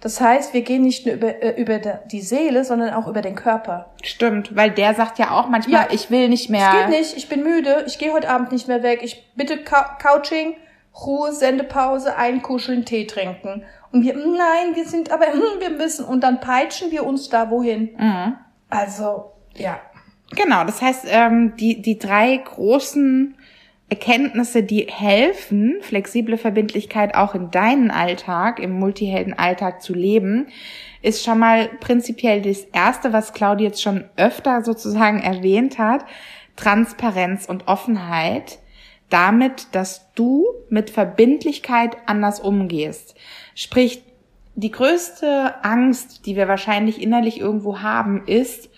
Das 0.00 0.18
heißt, 0.20 0.54
wir 0.54 0.62
gehen 0.62 0.82
nicht 0.82 1.04
nur 1.04 1.14
über, 1.14 1.42
äh, 1.42 1.60
über 1.60 1.78
die 1.78 2.22
Seele, 2.22 2.64
sondern 2.64 2.94
auch 2.94 3.06
über 3.06 3.20
den 3.20 3.34
Körper. 3.34 3.90
Stimmt, 4.02 4.56
weil 4.56 4.70
der 4.70 4.94
sagt 4.94 5.18
ja 5.18 5.32
auch 5.32 5.48
manchmal, 5.48 5.82
ja, 5.82 5.88
ich 5.90 6.10
will 6.10 6.28
nicht 6.28 6.48
mehr. 6.48 6.72
Es 6.72 6.80
geht 6.80 6.98
nicht, 6.98 7.16
ich 7.16 7.28
bin 7.28 7.42
müde, 7.42 7.84
ich 7.86 7.98
gehe 7.98 8.12
heute 8.12 8.30
Abend 8.30 8.50
nicht 8.50 8.66
mehr 8.66 8.82
weg, 8.82 9.00
ich 9.02 9.30
bitte 9.36 9.58
Couching, 9.58 10.56
Ruhe, 11.04 11.32
Sendepause, 11.32 12.16
einkuscheln, 12.16 12.86
Tee 12.86 13.06
trinken. 13.06 13.64
Und 13.92 14.02
wir, 14.02 14.14
nein, 14.14 14.74
wir 14.74 14.86
sind 14.86 15.12
aber, 15.12 15.26
wir 15.58 15.70
müssen, 15.70 16.06
und 16.06 16.22
dann 16.22 16.40
peitschen 16.40 16.90
wir 16.90 17.04
uns 17.04 17.28
da 17.28 17.50
wohin. 17.50 17.94
Mhm. 17.98 18.36
Also, 18.70 19.32
ja. 19.54 19.80
Genau, 20.36 20.64
das 20.64 20.80
heißt, 20.80 21.06
ähm, 21.08 21.56
die, 21.56 21.82
die 21.82 21.98
drei 21.98 22.36
großen 22.36 23.34
Erkenntnisse, 23.88 24.62
die 24.62 24.86
helfen, 24.88 25.78
flexible 25.80 26.38
Verbindlichkeit 26.38 27.16
auch 27.16 27.34
in 27.34 27.50
deinen 27.50 27.90
Alltag, 27.90 28.60
im 28.60 28.70
Multihelden-Alltag 28.78 29.82
zu 29.82 29.94
leben, 29.94 30.46
ist 31.02 31.24
schon 31.24 31.40
mal 31.40 31.68
prinzipiell 31.80 32.40
das 32.40 32.60
Erste, 32.72 33.12
was 33.12 33.32
Claudia 33.32 33.68
jetzt 33.68 33.82
schon 33.82 34.04
öfter 34.16 34.62
sozusagen 34.62 35.20
erwähnt 35.20 35.78
hat, 35.78 36.04
Transparenz 36.54 37.46
und 37.46 37.66
Offenheit, 37.66 38.60
damit, 39.08 39.68
dass 39.72 40.12
du 40.14 40.46
mit 40.68 40.90
Verbindlichkeit 40.90 41.96
anders 42.06 42.38
umgehst. 42.38 43.16
Sprich, 43.56 44.04
die 44.54 44.70
größte 44.70 45.64
Angst, 45.64 46.26
die 46.26 46.36
wir 46.36 46.46
wahrscheinlich 46.46 47.02
innerlich 47.02 47.40
irgendwo 47.40 47.80
haben, 47.80 48.26
ist, 48.26 48.69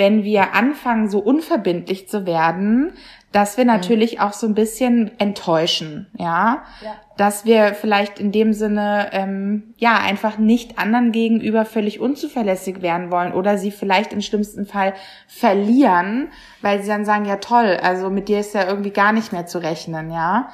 wenn 0.00 0.24
wir 0.24 0.54
anfangen, 0.54 1.10
so 1.10 1.18
unverbindlich 1.18 2.08
zu 2.08 2.24
werden, 2.24 2.94
dass 3.32 3.58
wir 3.58 3.64
mhm. 3.64 3.70
natürlich 3.70 4.14
mhm. 4.16 4.20
auch 4.22 4.32
so 4.32 4.46
ein 4.46 4.54
bisschen 4.54 5.10
enttäuschen, 5.18 6.06
ja? 6.16 6.62
ja, 6.82 6.94
dass 7.18 7.44
wir 7.44 7.74
vielleicht 7.74 8.18
in 8.18 8.32
dem 8.32 8.54
Sinne 8.54 9.10
ähm, 9.12 9.74
ja 9.76 9.98
einfach 9.98 10.38
nicht 10.38 10.78
anderen 10.78 11.12
gegenüber 11.12 11.66
völlig 11.66 12.00
unzuverlässig 12.00 12.80
werden 12.80 13.12
wollen 13.12 13.34
oder 13.34 13.58
sie 13.58 13.70
vielleicht 13.70 14.14
im 14.14 14.22
schlimmsten 14.22 14.64
Fall 14.64 14.94
verlieren, 15.28 16.28
weil 16.62 16.80
sie 16.80 16.88
dann 16.88 17.04
sagen, 17.04 17.26
ja 17.26 17.36
toll, 17.36 17.78
also 17.82 18.08
mit 18.08 18.30
dir 18.30 18.40
ist 18.40 18.54
ja 18.54 18.66
irgendwie 18.66 18.90
gar 18.90 19.12
nicht 19.12 19.32
mehr 19.32 19.44
zu 19.44 19.58
rechnen, 19.58 20.10
ja. 20.10 20.48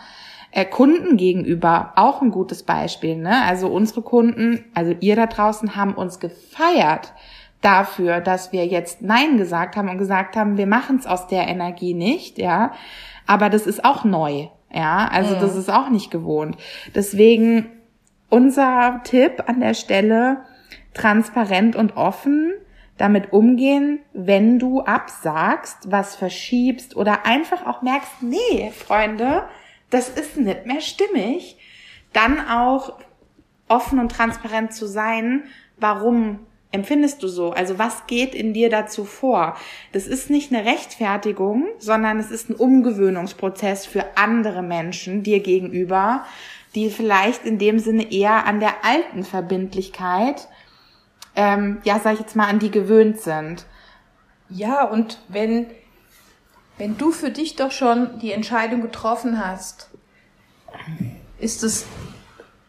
Äh, 0.50 0.65
Kunden 0.65 1.17
gegenüber 1.17 1.93
auch 1.95 2.21
ein 2.21 2.33
gutes 2.33 2.65
Beispiel, 2.65 3.17
ne? 3.17 3.43
Also 3.45 3.69
unsere 3.69 4.03
Kunden, 4.03 4.65
also 4.75 4.93
ihr 4.99 5.15
da 5.15 5.26
draußen 5.26 5.76
haben 5.76 5.95
uns 5.95 6.19
gefeiert 6.19 7.12
dafür, 7.60 8.20
dass 8.20 8.52
wir 8.52 8.66
jetzt 8.66 9.02
Nein 9.02 9.38
gesagt 9.38 9.76
haben 9.76 9.88
und 9.88 9.98
gesagt 9.98 10.36
haben, 10.36 10.56
wir 10.56 10.66
machen 10.66 10.96
es 10.96 11.06
aus 11.06 11.26
der 11.26 11.48
Energie 11.48 11.94
nicht, 11.94 12.38
ja. 12.38 12.72
Aber 13.26 13.50
das 13.50 13.66
ist 13.66 13.84
auch 13.84 14.04
neu, 14.04 14.48
ja. 14.72 15.08
Also 15.10 15.36
mhm. 15.36 15.40
das 15.40 15.56
ist 15.56 15.70
auch 15.70 15.88
nicht 15.88 16.10
gewohnt. 16.10 16.56
Deswegen 16.94 17.70
unser 18.28 19.00
Tipp 19.04 19.44
an 19.46 19.60
der 19.60 19.75
Stelle, 19.75 20.44
transparent 20.94 21.76
und 21.76 21.96
offen 21.96 22.52
damit 22.98 23.32
umgehen, 23.32 24.00
wenn 24.14 24.58
du 24.58 24.80
absagst, 24.80 25.90
was 25.90 26.16
verschiebst 26.16 26.96
oder 26.96 27.26
einfach 27.26 27.66
auch 27.66 27.82
merkst, 27.82 28.22
nee, 28.22 28.70
Freunde, 28.70 29.44
das 29.90 30.08
ist 30.08 30.36
nicht 30.38 30.66
mehr 30.66 30.80
stimmig, 30.80 31.58
dann 32.12 32.48
auch 32.48 32.98
offen 33.68 33.98
und 33.98 34.10
transparent 34.10 34.72
zu 34.72 34.86
sein, 34.86 35.44
warum 35.76 36.40
empfindest 36.73 37.23
du 37.23 37.28
so? 37.28 37.52
Also 37.52 37.78
was 37.78 38.06
geht 38.06 38.35
in 38.35 38.52
dir 38.52 38.70
dazu 38.70 39.04
vor? 39.04 39.56
Das 39.92 40.06
ist 40.06 40.30
nicht 40.30 40.52
eine 40.52 40.64
Rechtfertigung, 40.64 41.66
sondern 41.78 42.18
es 42.18 42.30
ist 42.30 42.50
ein 42.50 42.54
Umgewöhnungsprozess 42.54 43.87
für 43.87 44.04
andere 44.16 44.62
Menschen 44.62 45.23
dir 45.23 45.40
gegenüber, 45.40 46.25
die 46.75 46.91
vielleicht 46.91 47.45
in 47.45 47.58
dem 47.58 47.78
Sinne 47.78 48.12
eher 48.12 48.47
an 48.47 48.60
der 48.60 48.84
alten 48.84 49.25
Verbindlichkeit, 49.25 50.49
ähm, 51.34 51.78
ja, 51.84 52.00
sag 52.00 52.14
ich 52.14 52.21
jetzt 52.21 52.36
mal, 52.36 52.49
an 52.49 52.58
die 52.58 52.71
gewöhnt 52.71 53.21
sind. 53.21 53.67
Ja, 54.49 54.84
und 54.84 55.19
wenn, 55.28 55.67
wenn 56.78 56.97
du 56.99 57.10
für 57.10 57.30
dich 57.30 57.56
doch 57.56 57.73
schon 57.73 58.19
die 58.19 58.32
Entscheidung 58.32 58.82
getroffen 58.82 59.45
hast, 59.45 59.91
ist 61.38 61.62
es, 61.62 61.86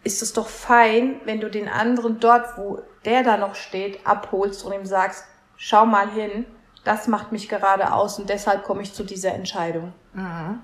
ist 0.04 0.22
es 0.22 0.34
doch 0.34 0.48
fein, 0.48 1.16
wenn 1.26 1.40
du 1.40 1.50
den 1.50 1.68
anderen 1.68 2.20
dort, 2.20 2.58
wo 2.58 2.82
der 3.08 3.24
da 3.24 3.38
noch 3.38 3.56
steht, 3.56 4.06
abholst 4.06 4.64
und 4.66 4.74
ihm 4.74 4.86
sagst, 4.86 5.26
schau 5.56 5.86
mal 5.86 6.12
hin, 6.12 6.46
das 6.84 7.08
macht 7.08 7.32
mich 7.32 7.50
gerade 7.50 7.94
aus 7.94 8.20
und 8.20 8.30
deshalb 8.30 8.64
komme 8.64 8.82
ich 8.82 8.94
zu 8.94 9.04
dieser 9.04 9.34
Entscheidung. 9.34 9.94
Mhm. 10.14 10.60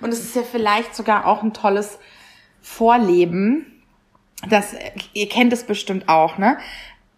Und 0.00 0.12
es 0.12 0.20
ist 0.20 0.36
ja 0.36 0.42
vielleicht 0.42 0.94
sogar 0.94 1.26
auch 1.26 1.42
ein 1.42 1.52
tolles 1.52 1.98
Vorleben. 2.60 3.82
Das, 4.48 4.74
ihr 5.12 5.28
kennt 5.28 5.52
es 5.52 5.64
bestimmt 5.64 6.08
auch, 6.08 6.38
ne? 6.38 6.56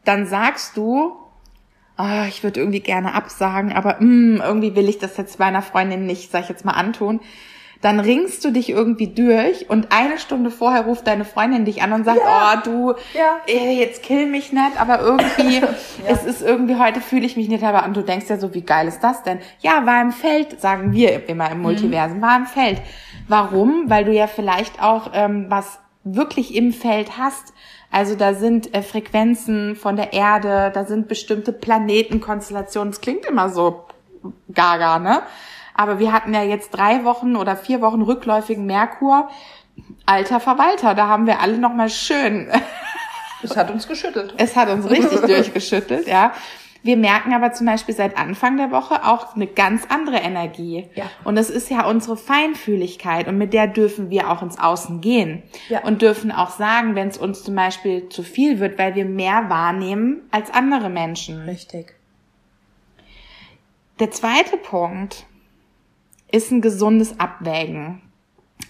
Dann 0.05 0.27
sagst 0.27 0.77
du, 0.77 1.17
oh, 1.99 2.25
ich 2.29 2.43
würde 2.43 2.61
irgendwie 2.61 2.81
gerne 2.81 3.15
absagen, 3.15 3.73
aber 3.73 3.97
mh, 4.01 4.39
mm, 4.39 4.41
irgendwie 4.43 4.75
will 4.75 4.89
ich 4.89 4.99
das 4.99 5.17
jetzt 5.17 5.39
meiner 5.39 5.63
Freundin 5.63 6.07
nicht, 6.07 6.31
sag 6.31 6.43
ich 6.43 6.49
jetzt 6.49 6.65
mal, 6.65 6.73
antun 6.73 7.21
dann 7.85 8.01
ringst 8.01 8.43
du 8.47 8.51
dich 8.51 8.71
irgendwie 8.71 9.09
durch 9.09 9.69
und 9.69 9.93
eine 9.93 10.19
Stunde 10.19 10.51
vorher 10.51 10.87
ruft 10.87 11.07
deine 11.07 11.27
Freundin 11.27 11.67
dich 11.67 11.83
an 11.83 11.93
und 11.93 12.05
sagt, 12.05 12.19
ja. 12.19 12.55
oh 12.55 12.61
du, 12.65 12.95
ja. 13.13 13.37
Äh, 13.47 13.79
jetzt 13.79 14.03
kill 14.03 14.25
mich 14.25 14.55
nicht, 14.55 14.81
aber 14.81 15.01
irgendwie, 15.01 15.59
ja. 15.61 15.69
es 16.07 16.25
ist 16.25 16.41
irgendwie, 16.41 16.77
heute 16.77 17.03
fühle 17.03 17.27
ich 17.27 17.37
mich 17.37 17.49
nicht, 17.49 17.63
aber 17.63 17.85
und 17.85 17.95
du 17.95 18.01
denkst 18.01 18.25
ja 18.31 18.39
so, 18.39 18.55
wie 18.55 18.63
geil 18.63 18.89
ist 18.89 19.01
das 19.01 19.23
denn? 19.23 19.39
Ja, 19.61 19.85
war 19.85 20.01
im 20.01 20.13
Feld, 20.13 20.63
sagen 20.63 20.95
wir 20.95 21.29
immer 21.29 21.51
im 21.51 21.61
Multiversum, 21.61 22.19
mhm. 22.19 22.23
war 22.23 22.37
im 22.39 22.47
Feld. 22.47 22.81
Warum? 23.29 23.91
Weil 23.91 24.07
du 24.07 24.13
ja 24.13 24.29
vielleicht 24.29 24.83
auch 24.83 25.11
ähm, 25.13 25.47
was 25.51 25.79
wirklich 26.05 26.55
im 26.55 26.73
Feld 26.73 27.19
hast. 27.19 27.53
Also 27.91 28.15
da 28.15 28.33
sind 28.33 28.75
äh, 28.75 28.81
Frequenzen 28.81 29.77
von 29.77 29.97
der 29.97 30.15
Erde, 30.15 30.71
da 30.73 30.87
sind 30.87 31.07
bestimmte 31.07 31.53
Planetenkonstellationen. 31.53 32.95
Es 32.95 33.03
klingt 33.03 33.27
immer 33.27 33.51
so 33.51 33.85
gaga, 34.55 34.99
ne? 34.99 35.21
Aber 35.75 35.99
wir 35.99 36.13
hatten 36.13 36.33
ja 36.33 36.43
jetzt 36.43 36.71
drei 36.71 37.05
Wochen 37.05 37.37
oder 37.37 37.57
vier 37.57 37.81
Wochen 37.81 38.03
rückläufigen 38.03 38.65
Merkur. 38.65 39.29
Alter 40.07 40.41
Verwalter, 40.41 40.95
da 40.95 41.09
haben 41.09 41.27
wir 41.27 41.41
alle 41.41 41.59
nochmal 41.59 41.91
schön. 41.91 42.49
Es 43.43 43.57
hat 43.57 43.71
uns 43.71 43.87
geschüttelt. 43.87 44.35
Es 44.39 44.57
hat 44.57 44.69
uns 44.71 44.89
richtig 44.89 45.21
durchgeschüttelt, 45.27 46.07
ja. 46.07 46.33
Wir 46.85 46.99
merken 46.99 47.33
aber 47.33 47.53
zum 47.53 47.67
Beispiel 47.67 47.95
seit 47.95 48.19
Anfang 48.19 48.59
der 48.59 48.71
Woche 48.71 49.07
auch 49.07 49.35
eine 49.35 49.47
ganz 49.47 49.87
andere 49.89 50.19
Energie. 50.19 50.87
Ja. 50.95 51.05
Und 51.25 51.37
das 51.37 51.49
ist 51.49 51.71
ja 51.71 51.87
unsere 51.87 52.19
Feinfühligkeit 52.19 53.27
und 53.27 53.39
mit 53.39 53.55
der 53.55 53.67
dürfen 53.67 54.11
wir 54.11 54.31
auch 54.31 54.43
ins 54.43 54.59
Außen 54.59 55.01
gehen. 55.01 55.43
Ja. 55.71 55.83
Und 55.83 56.03
dürfen 56.03 56.31
auch 56.31 56.51
sagen, 56.51 56.95
wenn 56.95 57.09
es 57.09 57.17
uns 57.17 57.43
zum 57.43 57.55
Beispiel 57.55 58.11
zu 58.11 58.23
viel 58.23 58.61
wird, 58.61 58.79
weil 58.79 58.95
wir 58.95 59.07
mehr 59.07 59.49
wahrnehmen 59.49 60.29
als 60.31 60.51
andere 60.51 60.91
Menschen. 60.91 61.41
Richtig. 61.49 61.95
Der 63.99 64.11
zweite 64.11 64.59
Punkt, 64.59 65.25
ist 66.35 66.51
ein 66.51 66.61
gesundes 66.61 67.21
Abwägen. 67.21 68.03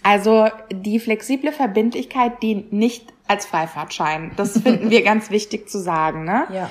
Also 0.02 0.48
die 0.70 1.00
flexible 1.00 1.50
Verbindlichkeit 1.50 2.42
dient 2.42 2.72
nicht 2.72 3.12
als 3.26 3.46
Freifahrtschein. 3.46 4.32
Das 4.36 4.58
finden 4.62 4.90
wir 4.90 5.02
ganz 5.02 5.30
wichtig 5.30 5.68
zu 5.68 5.78
sagen. 5.78 6.24
Ne? 6.24 6.46
Ja. 6.52 6.70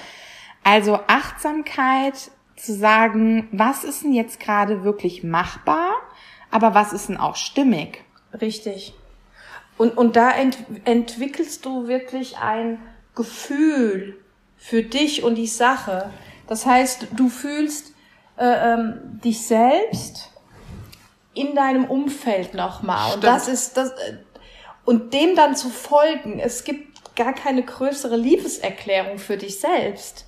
Also 0.63 0.99
Achtsamkeit 1.07 2.31
zu 2.55 2.73
sagen, 2.73 3.47
was 3.51 3.83
ist 3.83 4.03
denn 4.03 4.13
jetzt 4.13 4.39
gerade 4.39 4.83
wirklich 4.83 5.23
machbar, 5.23 5.95
aber 6.51 6.75
was 6.75 6.93
ist 6.93 7.09
denn 7.09 7.17
auch 7.17 7.35
stimmig? 7.35 8.03
Richtig. 8.39 8.93
Und, 9.77 9.97
und 9.97 10.15
da 10.15 10.29
ent, 10.29 10.59
entwickelst 10.85 11.65
du 11.65 11.87
wirklich 11.87 12.37
ein 12.37 12.77
Gefühl 13.15 14.19
für 14.57 14.83
dich 14.83 15.23
und 15.23 15.35
die 15.35 15.47
Sache. 15.47 16.11
Das 16.47 16.67
heißt, 16.67 17.07
du 17.13 17.29
fühlst 17.29 17.93
äh, 18.37 18.73
ähm, 18.73 19.19
dich 19.23 19.45
selbst 19.45 20.32
in 21.33 21.55
deinem 21.55 21.85
Umfeld 21.85 22.53
nochmal. 22.53 23.15
Und 23.15 23.23
das 23.23 23.47
ist 23.47 23.77
das, 23.77 23.91
äh, 23.91 24.17
und 24.85 25.13
dem 25.13 25.35
dann 25.35 25.55
zu 25.55 25.69
folgen, 25.69 26.39
es 26.39 26.63
gibt 26.63 27.15
gar 27.15 27.33
keine 27.33 27.63
größere 27.63 28.17
Liebeserklärung 28.17 29.17
für 29.17 29.37
dich 29.37 29.59
selbst. 29.59 30.25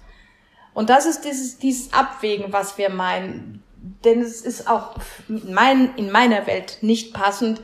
Und 0.74 0.90
das 0.90 1.06
ist 1.06 1.22
dieses, 1.22 1.58
dieses 1.58 1.94
Abwägen, 1.94 2.52
was 2.52 2.78
wir 2.78 2.90
meinen. 2.90 3.64
Denn 4.04 4.22
es 4.22 4.42
ist 4.42 4.70
auch 4.70 4.96
in, 5.28 5.54
mein, 5.54 5.96
in 5.96 6.12
meiner 6.12 6.48
Welt 6.48 6.80
nicht 6.82 7.14
passend. 7.14 7.62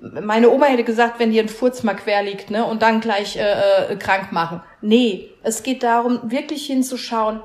Meine 0.00 0.50
Oma 0.50 0.66
hätte 0.66 0.84
gesagt, 0.84 1.18
wenn 1.18 1.30
dir 1.30 1.42
ein 1.42 1.48
Furz 1.48 1.82
mal 1.82 1.94
quer 1.94 2.22
liegt, 2.22 2.50
ne, 2.50 2.64
und 2.64 2.82
dann 2.82 3.00
gleich 3.00 3.36
äh, 3.36 3.92
äh, 3.92 3.96
krank 3.96 4.32
machen. 4.32 4.62
Nee, 4.80 5.30
es 5.42 5.62
geht 5.62 5.82
darum, 5.82 6.20
wirklich 6.30 6.66
hinzuschauen, 6.66 7.40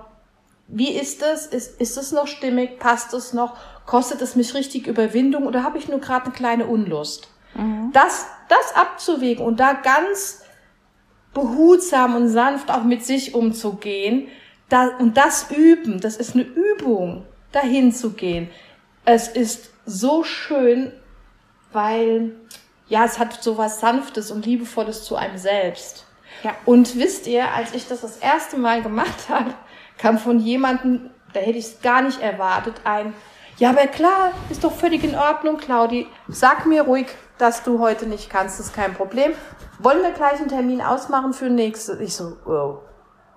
wie 0.67 0.91
ist 0.91 1.21
es? 1.21 1.45
Ist, 1.45 1.79
ist 1.79 1.97
es 1.97 2.11
noch 2.11 2.27
stimmig? 2.27 2.79
Passt 2.79 3.13
es 3.13 3.33
noch? 3.33 3.55
Kostet 3.85 4.21
es 4.21 4.35
mich 4.35 4.53
richtig 4.53 4.87
Überwindung 4.87 5.45
oder 5.45 5.63
habe 5.63 5.77
ich 5.77 5.87
nur 5.87 5.99
gerade 5.99 6.25
eine 6.25 6.33
kleine 6.33 6.65
Unlust? 6.65 7.27
Mhm. 7.55 7.91
Das, 7.93 8.27
das 8.49 8.75
abzuwägen 8.75 9.45
und 9.45 9.59
da 9.59 9.73
ganz 9.73 10.43
behutsam 11.33 12.15
und 12.15 12.29
sanft 12.29 12.69
auch 12.71 12.83
mit 12.83 13.03
sich 13.03 13.33
umzugehen, 13.33 14.27
da, 14.69 14.87
und 14.99 15.17
das 15.17 15.51
üben, 15.51 15.99
das 15.99 16.17
ist 16.17 16.33
eine 16.33 16.43
Übung, 16.43 17.25
dahin 17.51 17.93
zu 17.93 18.13
gehen. 18.13 18.49
Es 19.05 19.27
ist 19.27 19.69
so 19.85 20.23
schön, 20.23 20.91
weil, 21.71 22.33
ja, 22.87 23.03
es 23.05 23.19
hat 23.19 23.43
so 23.43 23.57
was 23.57 23.79
Sanftes 23.79 24.31
und 24.31 24.45
Liebevolles 24.45 25.03
zu 25.03 25.15
einem 25.15 25.37
selbst. 25.37 26.05
Ja. 26.43 26.55
Und 26.65 26.97
wisst 26.97 27.27
ihr, 27.27 27.51
als 27.53 27.73
ich 27.73 27.87
das 27.87 28.01
das 28.01 28.17
erste 28.17 28.57
Mal 28.57 28.81
gemacht 28.81 29.25
habe, 29.29 29.53
kam 29.97 30.17
von 30.17 30.39
jemandem, 30.39 31.09
da 31.33 31.39
hätte 31.39 31.57
ich 31.57 31.65
es 31.65 31.81
gar 31.81 32.01
nicht 32.01 32.21
erwartet, 32.21 32.75
ein, 32.83 33.13
ja, 33.57 33.69
aber 33.69 33.87
klar, 33.87 34.31
ist 34.49 34.63
doch 34.63 34.71
völlig 34.71 35.03
in 35.03 35.15
Ordnung, 35.15 35.57
Claudi. 35.57 36.07
Sag 36.27 36.65
mir 36.65 36.83
ruhig, 36.83 37.07
dass 37.37 37.63
du 37.63 37.79
heute 37.79 38.05
nicht 38.05 38.29
kannst, 38.29 38.59
ist 38.59 38.73
kein 38.73 38.93
Problem. 38.93 39.33
Wollen 39.79 40.01
wir 40.01 40.11
gleich 40.11 40.39
einen 40.39 40.49
Termin 40.49 40.81
ausmachen 40.81 41.33
für 41.33 41.49
nächste? 41.49 42.01
Ich 42.01 42.15
so, 42.15 42.37
oh. 42.45 42.79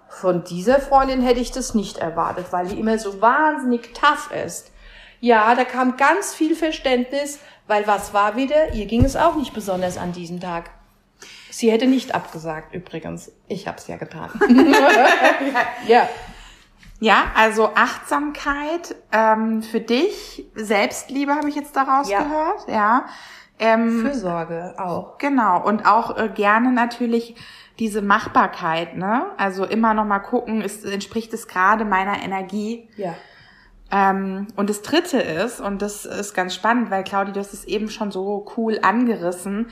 Von 0.09 0.45
dieser 0.45 0.81
Freundin 0.81 1.21
hätte 1.21 1.41
ich 1.41 1.51
das 1.51 1.75
nicht 1.75 1.99
erwartet, 1.99 2.47
weil 2.51 2.69
die 2.69 2.79
immer 2.79 2.99
so 2.99 3.21
wahnsinnig 3.21 3.93
tough 3.93 4.31
ist. 4.33 4.71
Ja, 5.21 5.55
da 5.55 5.65
kam 5.65 5.97
ganz 5.97 6.33
viel 6.35 6.55
Verständnis, 6.55 7.41
weil 7.67 7.87
was 7.87 8.15
war 8.15 8.37
wieder? 8.37 8.73
Ihr 8.73 8.87
ging 8.87 9.05
es 9.05 9.17
auch 9.17 9.35
nicht 9.35 9.53
besonders 9.53 9.99
an 9.99 10.13
diesem 10.13 10.41
Tag. 10.41 10.71
Sie 11.51 11.71
hätte 11.71 11.87
nicht 11.87 12.15
abgesagt, 12.15 12.75
übrigens. 12.75 13.33
Ich 13.49 13.67
habe 13.67 13.79
es 13.79 13.87
ja 13.89 13.97
getan. 13.97 14.31
ja. 15.87 16.09
Ja, 16.99 17.25
also 17.35 17.71
Achtsamkeit 17.75 18.97
ähm, 19.13 19.63
für 19.63 19.81
dich, 19.81 20.47
Selbstliebe 20.55 21.35
habe 21.35 21.49
ich 21.49 21.55
jetzt 21.55 21.77
daraus 21.77 22.09
ja. 22.09 22.23
gehört, 22.23 22.69
ja. 22.69 23.07
Ähm, 23.59 24.03
Fürsorge 24.03 24.75
auch. 24.79 25.19
Genau 25.19 25.63
und 25.63 25.87
auch 25.87 26.17
äh, 26.17 26.29
gerne 26.29 26.73
natürlich 26.73 27.35
diese 27.79 28.03
Machbarkeit, 28.03 28.97
ne? 28.97 29.27
Also 29.37 29.65
immer 29.65 29.95
noch 29.95 30.05
mal 30.05 30.19
gucken, 30.21 30.63
ist, 30.63 30.85
entspricht 30.85 31.33
es 31.35 31.49
gerade 31.49 31.85
meiner 31.85 32.23
Energie? 32.23 32.89
Ja. 32.97 33.15
Ähm, 33.91 34.49
und 34.57 34.71
das 34.71 34.83
Dritte 34.83 35.19
ist 35.19 35.61
und 35.61 35.83
das 35.83 36.07
ist 36.07 36.35
ganz 36.35 36.55
spannend, 36.55 36.91
weil 36.91 37.05
Claudia, 37.05 37.33
du 37.33 37.41
hast 37.41 37.53
es 37.53 37.65
eben 37.65 37.89
schon 37.89 38.11
so 38.11 38.47
cool 38.57 38.79
angerissen. 38.83 39.69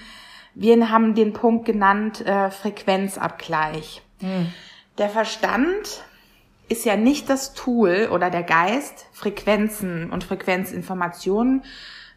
Wir 0.55 0.91
haben 0.91 1.15
den 1.15 1.33
Punkt 1.33 1.65
genannt 1.65 2.25
äh, 2.25 2.51
Frequenzabgleich. 2.51 4.03
Hm. 4.21 4.53
Der 4.99 5.09
Verstand 5.09 6.05
ist 6.69 6.85
ja 6.85 6.97
nicht 6.97 7.29
das 7.29 7.55
Tool 7.55 8.09
oder 8.11 8.31
der 8.31 8.43
Geist, 8.43 9.07
Frequenzen 9.13 10.11
und 10.11 10.25
Frequenzinformationen 10.25 11.63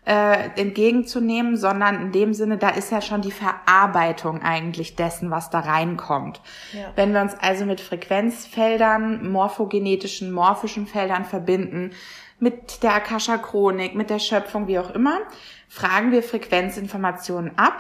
äh, 0.07 0.49
entgegenzunehmen, 0.55 1.57
sondern 1.57 2.01
in 2.01 2.11
dem 2.13 2.33
Sinne, 2.33 2.57
da 2.57 2.69
ist 2.69 2.91
ja 2.91 3.01
schon 3.01 3.21
die 3.21 3.31
Verarbeitung 3.31 4.41
eigentlich 4.41 4.95
dessen, 4.95 5.31
was 5.31 5.49
da 5.49 5.59
reinkommt. 5.59 6.39
Ja. 6.71 6.93
Wenn 6.95 7.13
wir 7.13 7.21
uns 7.21 7.35
also 7.35 7.65
mit 7.65 7.81
Frequenzfeldern, 7.81 9.29
morphogenetischen, 9.29 10.31
morphischen 10.31 10.87
Feldern 10.87 11.25
verbinden, 11.25 11.91
mit 12.39 12.83
der 12.83 12.93
Akasha-Chronik, 12.93 13.95
mit 13.95 14.09
der 14.09 14.19
Schöpfung, 14.19 14.67
wie 14.67 14.79
auch 14.79 14.91
immer, 14.91 15.19
fragen 15.67 16.11
wir 16.13 16.23
Frequenzinformationen 16.23 17.57
ab 17.57 17.77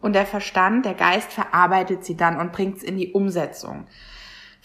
und 0.00 0.12
der 0.12 0.26
Verstand, 0.26 0.84
der 0.84 0.94
Geist 0.94 1.32
verarbeitet 1.32 2.04
sie 2.04 2.16
dann 2.16 2.38
und 2.38 2.52
bringt 2.52 2.76
es 2.76 2.82
in 2.84 2.98
die 2.98 3.12
Umsetzung. 3.12 3.86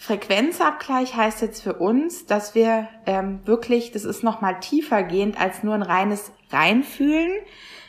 Frequenzabgleich 0.02 1.14
heißt 1.14 1.42
jetzt 1.42 1.62
für 1.62 1.74
uns, 1.74 2.24
dass 2.24 2.54
wir 2.54 2.88
ähm, 3.04 3.40
wirklich, 3.44 3.92
das 3.92 4.06
ist 4.06 4.24
nochmal 4.24 4.58
tiefer 4.58 5.02
gehend 5.02 5.38
als 5.38 5.62
nur 5.62 5.74
ein 5.74 5.82
reines 5.82 6.32
Reinfühlen, 6.50 7.30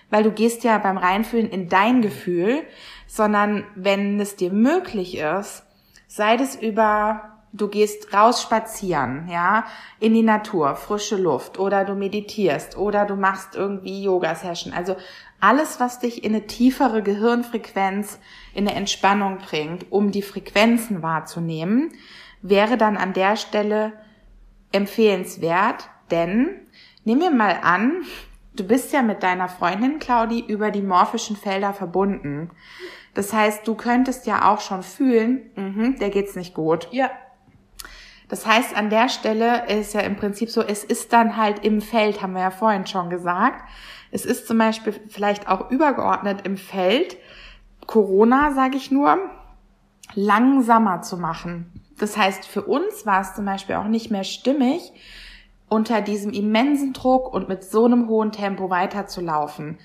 weil 0.09 0.23
du 0.23 0.31
gehst 0.31 0.65
ja 0.65 0.77
beim 0.77 0.97
Reinfühlen 0.97 1.49
in 1.49 1.69
dein 1.69 2.01
Gefühl, 2.01 2.63
sondern 3.07 3.63
wenn 3.75 4.19
es 4.19 4.35
dir 4.35 4.51
möglich 4.51 5.19
ist, 5.19 5.63
sei 6.07 6.35
das 6.35 6.57
über, 6.57 7.39
du 7.53 7.69
gehst 7.69 8.13
raus 8.13 8.41
spazieren, 8.41 9.29
ja, 9.31 9.63
in 10.01 10.13
die 10.13 10.21
Natur, 10.21 10.75
frische 10.75 11.15
Luft, 11.15 11.59
oder 11.59 11.85
du 11.85 11.95
meditierst, 11.95 12.75
oder 12.75 13.05
du 13.05 13.15
machst 13.15 13.55
irgendwie 13.55 14.03
Yoga-Session, 14.03 14.73
also 14.73 14.97
alles, 15.41 15.79
was 15.79 15.99
dich 15.99 16.23
in 16.23 16.33
eine 16.33 16.47
tiefere 16.47 17.03
Gehirnfrequenz, 17.03 18.19
in 18.53 18.67
eine 18.67 18.77
Entspannung 18.77 19.39
bringt, 19.39 19.91
um 19.91 20.11
die 20.11 20.21
Frequenzen 20.21 21.01
wahrzunehmen, 21.01 21.91
wäre 22.41 22.77
dann 22.77 22.95
an 22.95 23.13
der 23.13 23.35
Stelle 23.35 23.93
empfehlenswert, 24.71 25.89
denn 26.09 26.49
nehmen 27.03 27.21
wir 27.21 27.31
mal 27.31 27.59
an, 27.63 28.03
du 28.55 28.63
bist 28.63 28.93
ja 28.93 29.01
mit 29.01 29.23
deiner 29.23 29.49
Freundin 29.49 29.99
Claudi 29.99 30.39
über 30.47 30.71
die 30.71 30.81
morphischen 30.81 31.35
Felder 31.35 31.73
verbunden. 31.73 32.51
Das 33.13 33.33
heißt, 33.33 33.67
du 33.67 33.75
könntest 33.75 34.27
ja 34.27 34.49
auch 34.49 34.61
schon 34.61 34.83
fühlen, 34.83 35.51
mh, 35.55 35.99
der 35.99 36.09
geht's 36.09 36.35
nicht 36.35 36.53
gut. 36.53 36.87
Ja. 36.91 37.09
Das 38.29 38.45
heißt, 38.45 38.77
an 38.77 38.89
der 38.89 39.09
Stelle 39.09 39.67
ist 39.67 39.93
ja 39.93 39.99
im 40.01 40.15
Prinzip 40.15 40.49
so, 40.49 40.61
es 40.61 40.85
ist 40.85 41.11
dann 41.11 41.35
halt 41.35 41.65
im 41.65 41.81
Feld, 41.81 42.21
haben 42.21 42.33
wir 42.33 42.41
ja 42.41 42.51
vorhin 42.51 42.87
schon 42.87 43.09
gesagt. 43.09 43.61
Es 44.11 44.25
ist 44.25 44.47
zum 44.47 44.57
Beispiel 44.57 44.93
vielleicht 45.09 45.47
auch 45.47 45.71
übergeordnet 45.71 46.45
im 46.45 46.57
Feld, 46.57 47.17
Corona, 47.87 48.53
sage 48.53 48.77
ich 48.77 48.91
nur, 48.91 49.17
langsamer 50.13 51.01
zu 51.01 51.17
machen. 51.17 51.71
Das 51.97 52.17
heißt, 52.17 52.45
für 52.45 52.63
uns 52.63 53.05
war 53.05 53.21
es 53.21 53.35
zum 53.35 53.45
Beispiel 53.45 53.75
auch 53.75 53.87
nicht 53.87 54.11
mehr 54.11 54.23
stimmig, 54.23 54.91
unter 55.69 56.01
diesem 56.01 56.33
immensen 56.33 56.91
Druck 56.91 57.33
und 57.33 57.47
mit 57.47 57.63
so 57.63 57.85
einem 57.85 58.09
hohen 58.09 58.31
Tempo 58.31 58.69
weiterzulaufen. 58.69 59.79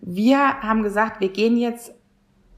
Wir 0.00 0.62
haben 0.62 0.82
gesagt, 0.82 1.20
wir 1.20 1.30
gehen 1.30 1.56
jetzt 1.56 1.92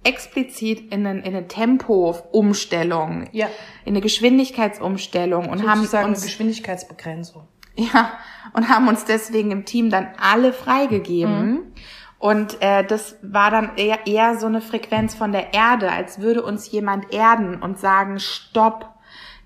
explizit 0.04 0.92
in, 0.92 1.06
einen, 1.06 1.22
in 1.22 1.34
eine 1.34 1.48
Tempo-Umstellung, 1.48 3.28
ja. 3.32 3.48
in 3.86 3.94
eine 3.94 4.02
Geschwindigkeitsumstellung 4.02 5.48
und 5.48 5.66
haben 5.66 5.80
uns 5.80 5.94
eine 5.94 6.12
Geschwindigkeitsbegrenzung. 6.12 7.48
Ja, 7.76 8.12
und 8.52 8.68
haben 8.68 8.86
uns 8.86 9.04
deswegen 9.04 9.50
im 9.50 9.64
Team 9.64 9.90
dann 9.90 10.08
alle 10.20 10.52
freigegeben. 10.52 11.50
Mhm. 11.50 11.72
Und 12.18 12.62
äh, 12.62 12.84
das 12.84 13.16
war 13.22 13.50
dann 13.50 13.76
eher, 13.76 14.06
eher 14.06 14.38
so 14.38 14.46
eine 14.46 14.60
Frequenz 14.60 15.14
von 15.14 15.32
der 15.32 15.52
Erde, 15.52 15.90
als 15.90 16.20
würde 16.20 16.42
uns 16.42 16.70
jemand 16.70 17.12
erden 17.12 17.60
und 17.62 17.78
sagen, 17.78 18.18
stopp, 18.18 18.94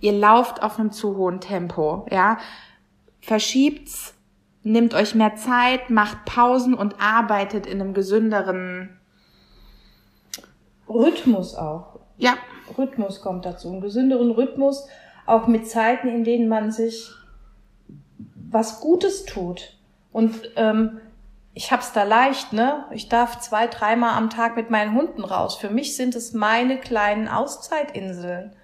ihr 0.00 0.12
lauft 0.12 0.62
auf 0.62 0.78
einem 0.78 0.92
zu 0.92 1.16
hohen 1.16 1.40
Tempo, 1.40 2.06
ja. 2.10 2.38
Verschiebt's, 3.20 4.14
nehmt 4.62 4.94
euch 4.94 5.14
mehr 5.14 5.34
Zeit, 5.34 5.90
macht 5.90 6.24
Pausen 6.24 6.74
und 6.74 7.00
arbeitet 7.00 7.66
in 7.66 7.80
einem 7.80 7.94
gesünderen 7.94 8.96
Rhythmus 10.88 11.54
auch. 11.54 11.98
Ja. 12.16 12.34
Rhythmus 12.76 13.20
kommt 13.20 13.44
dazu. 13.44 13.70
Einen 13.70 13.80
gesünderen 13.80 14.30
Rhythmus, 14.30 14.86
auch 15.26 15.46
mit 15.46 15.68
Zeiten, 15.68 16.08
in 16.08 16.24
denen 16.24 16.48
man 16.48 16.70
sich 16.70 17.10
was 18.50 18.80
Gutes 18.80 19.24
tut. 19.24 19.76
Und 20.12 20.50
ähm, 20.56 21.00
ich 21.54 21.72
hab's 21.72 21.92
da 21.92 22.04
leicht, 22.04 22.52
ne? 22.52 22.84
Ich 22.92 23.08
darf 23.08 23.40
zwei, 23.40 23.66
dreimal 23.66 24.16
am 24.16 24.30
Tag 24.30 24.56
mit 24.56 24.70
meinen 24.70 24.94
Hunden 24.94 25.24
raus. 25.24 25.56
Für 25.56 25.70
mich 25.70 25.96
sind 25.96 26.14
es 26.14 26.32
meine 26.32 26.78
kleinen 26.78 27.28
Auszeitinseln. 27.28 28.54